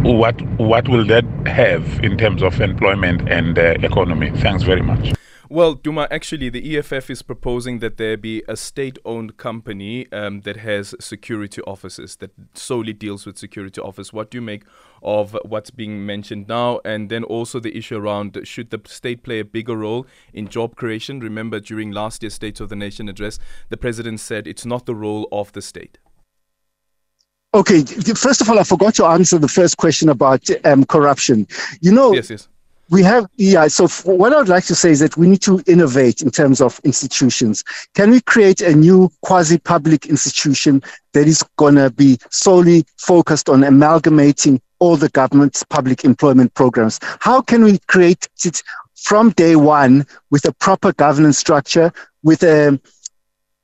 what 0.02 0.40
what 0.58 0.88
will 0.88 1.04
that 1.06 1.24
have 1.46 2.00
in 2.04 2.18
terms 2.18 2.42
of 2.42 2.60
employment 2.60 3.28
and 3.28 3.58
uh, 3.58 3.74
economy? 3.82 4.30
Thanks 4.36 4.64
very 4.64 4.82
much. 4.82 5.14
Well, 5.50 5.74
Duma, 5.74 6.06
actually, 6.10 6.50
the 6.50 6.76
EFF 6.76 7.08
is 7.08 7.22
proposing 7.22 7.78
that 7.78 7.96
there 7.96 8.18
be 8.18 8.42
a 8.46 8.56
state 8.56 8.98
owned 9.06 9.38
company 9.38 10.10
um, 10.12 10.42
that 10.42 10.58
has 10.58 10.94
security 11.00 11.62
offices, 11.62 12.16
that 12.16 12.32
solely 12.52 12.92
deals 12.92 13.24
with 13.24 13.38
security 13.38 13.80
office. 13.80 14.12
What 14.12 14.30
do 14.30 14.36
you 14.36 14.42
make 14.42 14.64
of 15.02 15.38
what's 15.46 15.70
being 15.70 16.04
mentioned 16.04 16.48
now? 16.48 16.80
And 16.84 17.08
then 17.08 17.24
also 17.24 17.60
the 17.60 17.74
issue 17.74 17.96
around 17.96 18.38
should 18.44 18.68
the 18.68 18.80
state 18.84 19.22
play 19.22 19.38
a 19.40 19.44
bigger 19.44 19.76
role 19.76 20.06
in 20.34 20.48
job 20.48 20.76
creation? 20.76 21.18
Remember, 21.20 21.60
during 21.60 21.92
last 21.92 22.22
year's 22.22 22.34
State 22.34 22.60
of 22.60 22.68
the 22.68 22.76
Nation 22.76 23.08
address, 23.08 23.38
the 23.70 23.78
president 23.78 24.20
said 24.20 24.46
it's 24.46 24.66
not 24.66 24.84
the 24.84 24.94
role 24.94 25.28
of 25.32 25.52
the 25.52 25.62
state. 25.62 25.96
Okay, 27.54 27.82
first 28.14 28.42
of 28.42 28.50
all, 28.50 28.58
I 28.58 28.64
forgot 28.64 28.94
to 28.96 29.06
answer 29.06 29.38
the 29.38 29.48
first 29.48 29.78
question 29.78 30.10
about 30.10 30.46
um, 30.66 30.84
corruption. 30.84 31.46
You 31.80 31.92
know, 31.92 32.12
yes, 32.12 32.28
yes 32.28 32.48
we 32.90 33.02
have 33.02 33.26
yeah 33.36 33.66
so 33.66 33.86
what 34.04 34.32
i'd 34.32 34.48
like 34.48 34.64
to 34.64 34.74
say 34.74 34.90
is 34.90 35.00
that 35.00 35.16
we 35.16 35.28
need 35.28 35.42
to 35.42 35.62
innovate 35.66 36.22
in 36.22 36.30
terms 36.30 36.60
of 36.60 36.80
institutions. 36.84 37.64
Can 37.94 38.10
we 38.10 38.20
create 38.22 38.60
a 38.60 38.74
new 38.74 39.10
quasi 39.22 39.58
public 39.58 40.06
institution 40.06 40.82
that 41.12 41.26
is 41.26 41.42
going 41.56 41.74
to 41.74 41.90
be 41.90 42.18
solely 42.30 42.84
focused 42.96 43.48
on 43.48 43.64
amalgamating 43.64 44.60
all 44.78 44.96
the 44.96 45.08
government's 45.10 45.62
public 45.64 46.04
employment 46.04 46.54
programs? 46.54 46.98
How 47.20 47.40
can 47.40 47.64
we 47.64 47.78
create 47.88 48.28
it 48.44 48.62
from 48.94 49.30
day 49.30 49.56
one 49.56 50.06
with 50.30 50.44
a 50.44 50.52
proper 50.52 50.92
governance 50.92 51.38
structure 51.38 51.92
with 52.22 52.42
a 52.42 52.80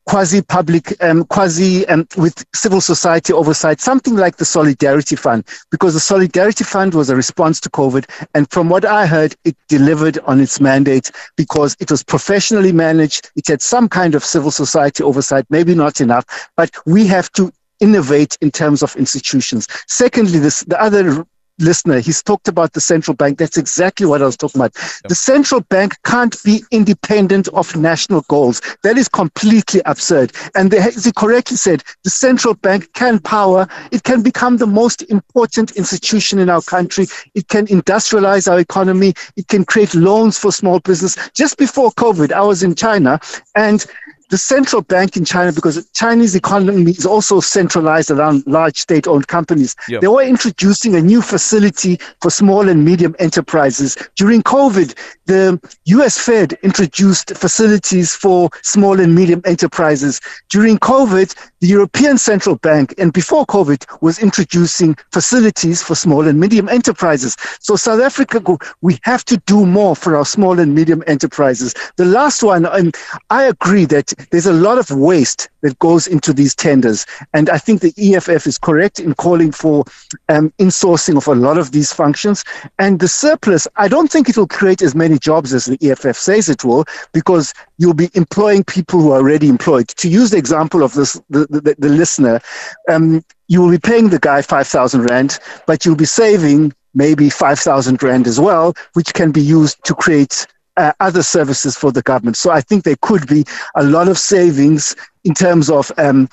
quasi 0.07 0.43
public, 0.43 0.95
um, 1.03 1.25
quasi 1.25 1.87
um, 1.89 2.07
with 2.17 2.45
civil 2.55 2.81
society 2.81 3.33
oversight, 3.33 3.81
something 3.81 4.17
like 4.17 4.37
the 4.37 4.45
Solidarity 4.45 5.17
Fund, 5.17 5.45
because 5.71 5.95
the 5.95 6.01
Solidarity 6.01 6.65
Fund 6.65 6.95
was 6.95 7.11
a 7.11 7.17
response 7.17 7.61
to 7.61 7.71
COVID. 7.71 8.09
And 8.35 8.51
from 8.51 8.69
what 8.69 8.85
I 8.85 9.07
heard, 9.07 9.35
it 9.45 9.57
delivered 9.69 10.19
on 10.21 10.41
its 10.41 10.61
mandate 10.61 11.11
because 11.37 11.77
it 11.81 11.91
was 11.91 12.03
professionally 12.03 12.73
managed. 12.73 13.31
It 13.37 13.49
had 13.49 13.63
some 13.63 13.89
kind 13.89 14.15
of 14.15 14.25
civil 14.25 14.51
society 14.51 15.03
oversight, 15.03 15.47
maybe 15.51 15.75
not 15.75 16.01
enough, 16.01 16.25
but 16.57 16.71
we 16.87 17.07
have 17.07 17.31
to 17.33 17.53
innovate 17.81 18.37
in 18.41 18.51
terms 18.51 18.83
of 18.83 18.95
institutions. 18.97 19.67
Secondly, 19.89 20.39
this, 20.39 20.61
the 20.65 20.81
other 20.81 21.27
listener, 21.59 22.01
he's 22.01 22.23
talked 22.23 22.49
about 22.49 22.73
the 22.73 22.81
central 22.81 23.15
bank. 23.15 23.39
That's 23.39 23.57
exactly 23.57 24.07
what 24.07 24.23
I 24.23 24.27
was 24.27 24.37
talking 24.37 24.61
about. 24.61 24.75
Yep. 24.75 25.09
The 25.09 25.15
central 25.15 25.61
bank 25.63 25.95
can't 26.05 26.37
be 26.45 26.63
independent 26.71 27.49
of 27.49 27.75
national 27.77 28.23
goals. 28.23 28.61
That 28.83 28.99
is 28.99 29.09
completely 29.09 29.81
absurd. 29.87 30.33
And 30.55 30.71
they, 30.71 30.79
as 30.79 31.05
he 31.05 31.13
correctly 31.13 31.57
said, 31.57 31.83
the 32.03 32.11
central 32.11 32.55
bank 32.55 32.93
can 32.95 33.19
power, 33.19 33.67
it 33.93 34.03
can 34.03 34.23
become 34.23 34.57
the 34.57 34.67
most 34.67 35.03
important 35.03 35.73
institution 35.73 36.39
in 36.39 36.51
our 36.51 36.63
country. 36.63 37.07
It 37.35 37.49
can 37.49 37.67
industrialize 37.67 38.51
our 38.51 38.59
economy. 38.59 39.15
It 39.37 39.49
can 39.49 39.65
create 39.65 39.95
loans 39.95 40.39
for 40.39 40.53
small 40.53 40.81
business. 40.81 41.17
Just 41.31 41.59
before 41.59 41.91
COVID, 41.93 42.33
I 42.33 42.43
was 42.43 42.63
in 42.63 42.75
China 42.75 43.21
and 43.55 43.87
the 44.31 44.39
central 44.39 44.83
bank 44.83 45.17
in 45.17 45.25
China, 45.25 45.53
because 45.53 45.77
the 45.77 45.87
Chinese 45.95 46.35
economy 46.35 46.91
is 46.91 47.07
also 47.07 47.41
centralized 47.41 48.11
around 48.11 48.45
large 48.47 48.79
state 48.79 49.07
owned 49.07 49.29
companies, 49.29 49.77
yep. 49.89 50.01
they 50.01 50.09
were 50.09 50.23
introducing 50.23 50.95
a 50.95 51.01
new 51.01 51.21
facility 51.21 51.99
for 52.21 52.31
small 52.31 52.69
and 52.69 52.85
medium 52.85 53.15
enterprises. 53.19 53.97
During 54.17 54.43
COVID, 54.43 54.97
the 55.27 55.61
US 55.85 56.19
Fed 56.19 56.55
introduced 56.63 57.37
facilities 57.37 58.15
for 58.15 58.51
small 58.63 59.01
and 59.01 59.15
medium 59.15 59.43
enterprises. 59.45 60.21
During 60.51 60.79
COVID, 60.79 61.35
the 61.61 61.67
European 61.67 62.19
Central 62.19 62.57
Bank, 62.57 62.95
and 62.99 63.13
before 63.13 63.47
COVID, 63.47 63.87
was 64.03 64.19
introducing 64.19 64.97
facilities 65.13 65.83
for 65.83 65.95
small 65.95 66.27
and 66.27 66.39
medium 66.39 66.69
enterprises. 66.69 67.37
So, 67.61 67.77
South 67.77 68.01
Africa, 68.01 68.43
we 68.83 68.99
have 69.03 69.25
to 69.27 69.37
do 69.47 69.65
more 69.67 69.97
for 69.97 70.17
our 70.17 70.27
small 70.27 70.59
and 70.59 70.75
medium 70.75 71.03
enterprises. 71.07 71.75
The 71.97 72.05
last 72.05 72.43
one, 72.43 72.67
and 72.67 72.95
I 73.31 73.45
agree 73.45 73.85
that 73.87 74.14
there's 74.31 74.47
a 74.47 74.53
lot 74.53 74.79
of 74.79 74.91
waste 74.91 75.49
that 75.63 75.79
goes 75.79 76.07
into 76.07 76.33
these 76.33 76.55
tenders. 76.55 77.07
And 77.33 77.49
I 77.51 77.59
think 77.59 77.81
the 77.81 77.95
EFF 77.97 78.47
is 78.47 78.59
correct 78.59 78.99
in 78.99 79.15
calling 79.15 79.53
for 79.53 79.85
um, 80.29 80.53
insourcing 80.59 81.17
of 81.17 81.27
a 81.27 81.35
lot 81.35 81.59
of 81.59 81.73
these 81.73 81.93
functions. 81.93 82.45
And 82.79 83.01
the 83.01 83.09
surplus, 83.09 83.67
I 83.77 83.89
don't 83.89 84.11
think 84.11 84.29
it 84.29 84.37
will 84.37 84.47
create 84.47 84.83
as 84.83 84.95
many 84.95 85.19
jobs 85.19 85.53
as 85.55 85.67
the 85.67 85.79
EFF 85.83 86.17
says 86.17 86.49
it 86.49 86.65
will, 86.65 86.85
because 87.13 87.55
you'll 87.79 87.95
be 87.95 88.11
employing 88.15 88.65
people 88.65 89.01
who 89.01 89.13
are 89.13 89.19
already 89.19 89.49
employed. 89.49 89.89
To 89.89 90.09
use 90.09 90.31
the 90.31 90.39
example 90.39 90.83
of 90.83 90.95
this, 90.95 91.15
the, 91.31 91.47
the, 91.49 91.75
the 91.79 91.89
listener, 91.89 92.41
um, 92.89 93.25
you 93.49 93.61
will 93.61 93.71
be 93.71 93.79
paying 93.79 94.09
the 94.09 94.19
guy 94.19 94.43
5,000 94.43 95.11
Rand, 95.11 95.39
but 95.67 95.85
you'll 95.85 95.97
be 95.97 96.05
saving 96.05 96.73
maybe 96.95 97.29
5,000 97.29 98.03
Rand 98.03 98.27
as 98.27 98.41
well, 98.41 98.75
which 98.95 99.13
can 99.15 99.33
be 99.33 99.43
used 99.43 99.83
to 99.85 99.95
create 99.95 100.47
uh, 100.77 100.93
other 101.01 101.23
services 101.23 101.77
for 101.77 101.93
the 101.93 102.03
government. 102.03 102.37
So 102.37 102.51
I 102.51 102.61
think 102.61 102.85
there 102.85 102.97
could 103.01 103.27
be 103.27 103.45
a 103.75 103.85
lot 103.85 104.09
of 104.09 104.19
savings 104.19 104.97
in 105.25 105.35
terms 105.35 105.71
of 105.71 105.91
um, 105.99 106.29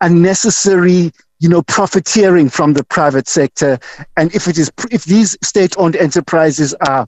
unnecessary 0.00 1.12
you 1.40 1.48
know 1.48 1.62
profiteering 1.62 2.48
from 2.48 2.72
the 2.72 2.84
private 2.84 3.28
sector 3.28 3.78
and 4.16 4.34
if 4.34 4.48
it 4.48 4.58
is 4.58 4.70
if 4.90 5.04
these 5.04 5.36
state 5.42 5.76
owned 5.78 5.96
enterprises 5.96 6.74
are 6.86 7.06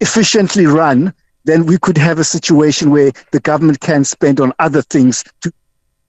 efficiently 0.00 0.66
run 0.66 1.12
then 1.44 1.66
we 1.66 1.78
could 1.78 1.98
have 1.98 2.18
a 2.18 2.24
situation 2.24 2.90
where 2.90 3.12
the 3.30 3.40
government 3.40 3.80
can 3.80 4.04
spend 4.04 4.40
on 4.40 4.52
other 4.58 4.82
things 4.82 5.24
to 5.40 5.52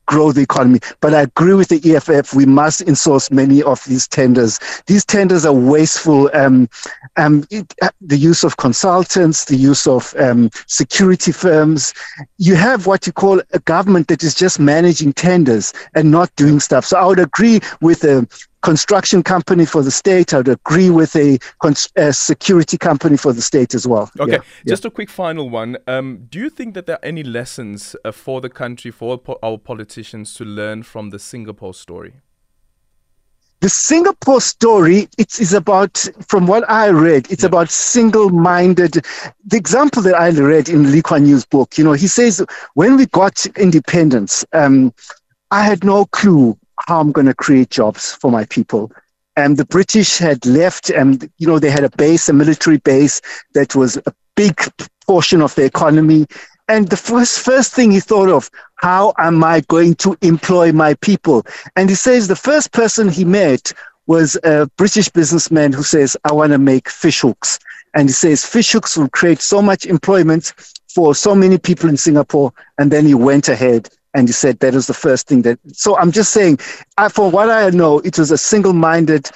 grow 0.05 0.31
the 0.31 0.41
economy. 0.41 0.79
But 1.01 1.13
I 1.13 1.21
agree 1.21 1.53
with 1.53 1.69
the 1.69 1.95
EFF. 1.95 2.33
We 2.33 2.45
must 2.45 2.81
insource 2.81 3.31
many 3.31 3.63
of 3.63 3.83
these 3.85 4.07
tenders. 4.07 4.59
These 4.87 5.05
tenders 5.05 5.45
are 5.45 5.53
wasteful. 5.53 6.29
Um, 6.33 6.69
um, 7.17 7.45
it, 7.49 7.73
uh, 7.81 7.89
the 8.01 8.17
use 8.17 8.43
of 8.43 8.57
consultants, 8.57 9.45
the 9.45 9.55
use 9.55 9.87
of 9.87 10.13
um, 10.17 10.49
security 10.67 11.31
firms. 11.31 11.93
You 12.37 12.55
have 12.55 12.87
what 12.87 13.07
you 13.07 13.13
call 13.13 13.41
a 13.53 13.59
government 13.59 14.07
that 14.07 14.23
is 14.23 14.35
just 14.35 14.59
managing 14.59 15.13
tenders 15.13 15.73
and 15.95 16.11
not 16.11 16.35
doing 16.35 16.59
stuff. 16.59 16.85
So 16.85 16.97
I 16.97 17.05
would 17.05 17.19
agree 17.19 17.59
with 17.81 18.01
the 18.01 18.27
construction 18.63 19.21
company 19.21 19.65
for 19.65 19.83
the 19.83 19.91
state. 19.91 20.33
I 20.33 20.37
would 20.37 20.47
agree 20.47 20.89
with 20.89 21.15
a, 21.15 21.37
a 21.95 22.13
security 22.13 22.77
company 22.77 23.17
for 23.17 23.33
the 23.33 23.41
state 23.41 23.75
as 23.75 23.85
well. 23.85 24.09
Okay, 24.19 24.31
yeah. 24.31 24.39
just 24.67 24.83
yeah. 24.83 24.87
a 24.87 24.91
quick 24.91 25.09
final 25.09 25.49
one. 25.49 25.77
Um, 25.85 26.25
do 26.29 26.39
you 26.39 26.49
think 26.49 26.73
that 26.73 26.85
there 26.87 26.95
are 26.95 27.05
any 27.05 27.23
lessons 27.23 27.95
uh, 28.03 28.11
for 28.11 28.41
the 28.41 28.49
country, 28.49 28.89
for 28.89 29.21
our 29.43 29.57
politicians 29.57 30.33
to 30.35 30.45
learn 30.45 30.83
from 30.83 31.11
the 31.11 31.19
Singapore 31.19 31.73
story? 31.73 32.13
The 33.59 33.69
Singapore 33.69 34.41
story, 34.41 35.07
it 35.17 35.39
is 35.39 35.53
about, 35.53 36.05
from 36.27 36.47
what 36.47 36.69
I 36.69 36.89
read, 36.89 37.31
it's 37.31 37.43
yeah. 37.43 37.47
about 37.47 37.69
single-minded. 37.69 39.05
The 39.45 39.57
example 39.57 40.01
that 40.01 40.15
I 40.15 40.29
read 40.31 40.67
in 40.67 40.91
Lee 40.91 41.01
Kuan 41.01 41.25
Yew's 41.25 41.45
book, 41.45 41.77
you 41.77 41.83
know, 41.83 41.93
he 41.93 42.07
says, 42.07 42.45
when 42.73 42.97
we 42.97 43.05
got 43.05 43.45
independence, 43.57 44.43
um, 44.51 44.93
I 45.51 45.63
had 45.63 45.83
no 45.85 46.05
clue 46.07 46.57
how 46.87 46.99
I'm 46.99 47.11
going 47.11 47.27
to 47.27 47.33
create 47.33 47.69
jobs 47.69 48.13
for 48.13 48.31
my 48.31 48.45
people. 48.45 48.91
And 49.35 49.57
the 49.57 49.65
British 49.65 50.17
had 50.17 50.45
left, 50.45 50.89
and 50.89 51.29
you 51.37 51.47
know 51.47 51.59
they 51.59 51.71
had 51.71 51.83
a 51.83 51.97
base, 51.97 52.29
a 52.29 52.33
military 52.33 52.77
base 52.77 53.21
that 53.53 53.75
was 53.75 53.97
a 53.97 54.13
big 54.35 54.59
portion 55.07 55.41
of 55.41 55.55
the 55.55 55.65
economy. 55.65 56.27
And 56.67 56.87
the 56.87 56.97
first 56.97 57.39
first 57.39 57.73
thing 57.73 57.91
he 57.91 57.99
thought 57.99 58.29
of, 58.29 58.49
how 58.75 59.13
am 59.17 59.43
I 59.43 59.61
going 59.61 59.95
to 59.95 60.15
employ 60.21 60.71
my 60.71 60.93
people? 60.95 61.45
And 61.75 61.89
he 61.89 61.95
says 61.95 62.27
the 62.27 62.35
first 62.35 62.71
person 62.71 63.09
he 63.09 63.25
met 63.25 63.73
was 64.05 64.37
a 64.43 64.69
British 64.77 65.09
businessman 65.09 65.73
who 65.73 65.83
says, 65.83 66.15
I 66.25 66.33
want 66.33 66.51
to 66.51 66.57
make 66.57 66.89
fish 66.89 67.21
hooks. 67.21 67.59
And 67.95 68.09
he 68.09 68.13
says 68.13 68.45
fish 68.45 68.71
hooks 68.71 68.97
will 68.97 69.09
create 69.09 69.39
so 69.39 69.61
much 69.61 69.85
employment 69.85 70.53
for 70.93 71.15
so 71.15 71.33
many 71.33 71.57
people 71.57 71.89
in 71.89 71.97
Singapore. 71.97 72.53
And 72.77 72.91
then 72.91 73.05
he 73.05 73.13
went 73.13 73.49
ahead 73.49 73.89
and 74.13 74.27
he 74.27 74.33
said 74.33 74.59
that 74.59 74.75
is 74.75 74.87
the 74.87 74.93
first 74.93 75.27
thing 75.27 75.41
that. 75.43 75.59
So 75.73 75.97
I'm 75.97 76.11
just 76.11 76.31
saying, 76.31 76.59
I, 76.97 77.09
for 77.09 77.29
what 77.29 77.49
I 77.49 77.69
know, 77.69 77.99
it 77.99 78.17
was 78.17 78.31
a 78.31 78.37
single 78.37 78.73
minded 78.73 79.29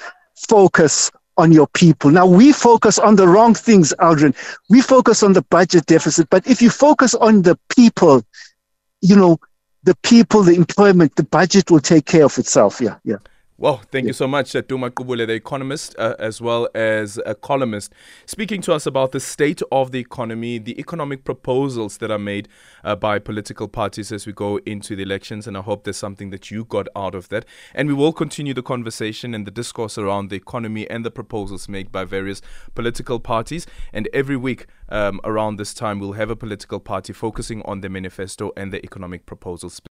focus 0.48 1.10
on 1.36 1.52
your 1.52 1.66
people. 1.68 2.10
Now 2.10 2.26
we 2.26 2.52
focus 2.52 2.98
on 2.98 3.16
the 3.16 3.28
wrong 3.28 3.54
things, 3.54 3.94
Aldrin. 4.00 4.34
We 4.68 4.82
focus 4.82 5.22
on 5.22 5.32
the 5.32 5.42
budget 5.42 5.86
deficit, 5.86 6.28
but 6.30 6.46
if 6.46 6.60
you 6.60 6.70
focus 6.70 7.14
on 7.14 7.42
the 7.42 7.58
people, 7.74 8.22
you 9.00 9.16
know, 9.16 9.38
the 9.84 9.96
people, 10.02 10.42
the 10.42 10.54
employment, 10.54 11.14
the 11.16 11.22
budget 11.22 11.70
will 11.70 11.80
take 11.80 12.06
care 12.06 12.24
of 12.24 12.36
itself. 12.38 12.80
Yeah, 12.80 12.96
yeah. 13.04 13.16
Well, 13.60 13.78
thank 13.90 14.06
you 14.06 14.12
so 14.12 14.28
much, 14.28 14.54
uh, 14.54 14.60
Duma 14.60 14.88
Gqubule, 14.88 15.26
the 15.26 15.32
economist, 15.32 15.96
uh, 15.98 16.14
as 16.20 16.40
well 16.40 16.68
as 16.76 17.18
a 17.26 17.34
columnist, 17.34 17.92
speaking 18.24 18.60
to 18.62 18.72
us 18.72 18.86
about 18.86 19.10
the 19.10 19.18
state 19.18 19.62
of 19.72 19.90
the 19.90 19.98
economy, 19.98 20.58
the 20.58 20.78
economic 20.78 21.24
proposals 21.24 21.98
that 21.98 22.08
are 22.08 22.20
made 22.20 22.46
uh, 22.84 22.94
by 22.94 23.18
political 23.18 23.66
parties 23.66 24.12
as 24.12 24.28
we 24.28 24.32
go 24.32 24.58
into 24.58 24.94
the 24.94 25.02
elections. 25.02 25.48
And 25.48 25.56
I 25.56 25.62
hope 25.62 25.82
there's 25.82 25.96
something 25.96 26.30
that 26.30 26.52
you 26.52 26.66
got 26.66 26.86
out 26.94 27.16
of 27.16 27.30
that. 27.30 27.46
And 27.74 27.88
we 27.88 27.94
will 27.94 28.12
continue 28.12 28.54
the 28.54 28.62
conversation 28.62 29.34
and 29.34 29.44
the 29.44 29.50
discourse 29.50 29.98
around 29.98 30.30
the 30.30 30.36
economy 30.36 30.88
and 30.88 31.04
the 31.04 31.10
proposals 31.10 31.68
made 31.68 31.90
by 31.90 32.04
various 32.04 32.40
political 32.76 33.18
parties. 33.18 33.66
And 33.92 34.08
every 34.12 34.36
week 34.36 34.66
um, 34.88 35.20
around 35.24 35.56
this 35.56 35.74
time, 35.74 35.98
we'll 35.98 36.12
have 36.12 36.30
a 36.30 36.36
political 36.36 36.78
party 36.78 37.12
focusing 37.12 37.62
on 37.62 37.80
the 37.80 37.88
manifesto 37.88 38.52
and 38.56 38.72
the 38.72 38.84
economic 38.84 39.26
proposals. 39.26 39.80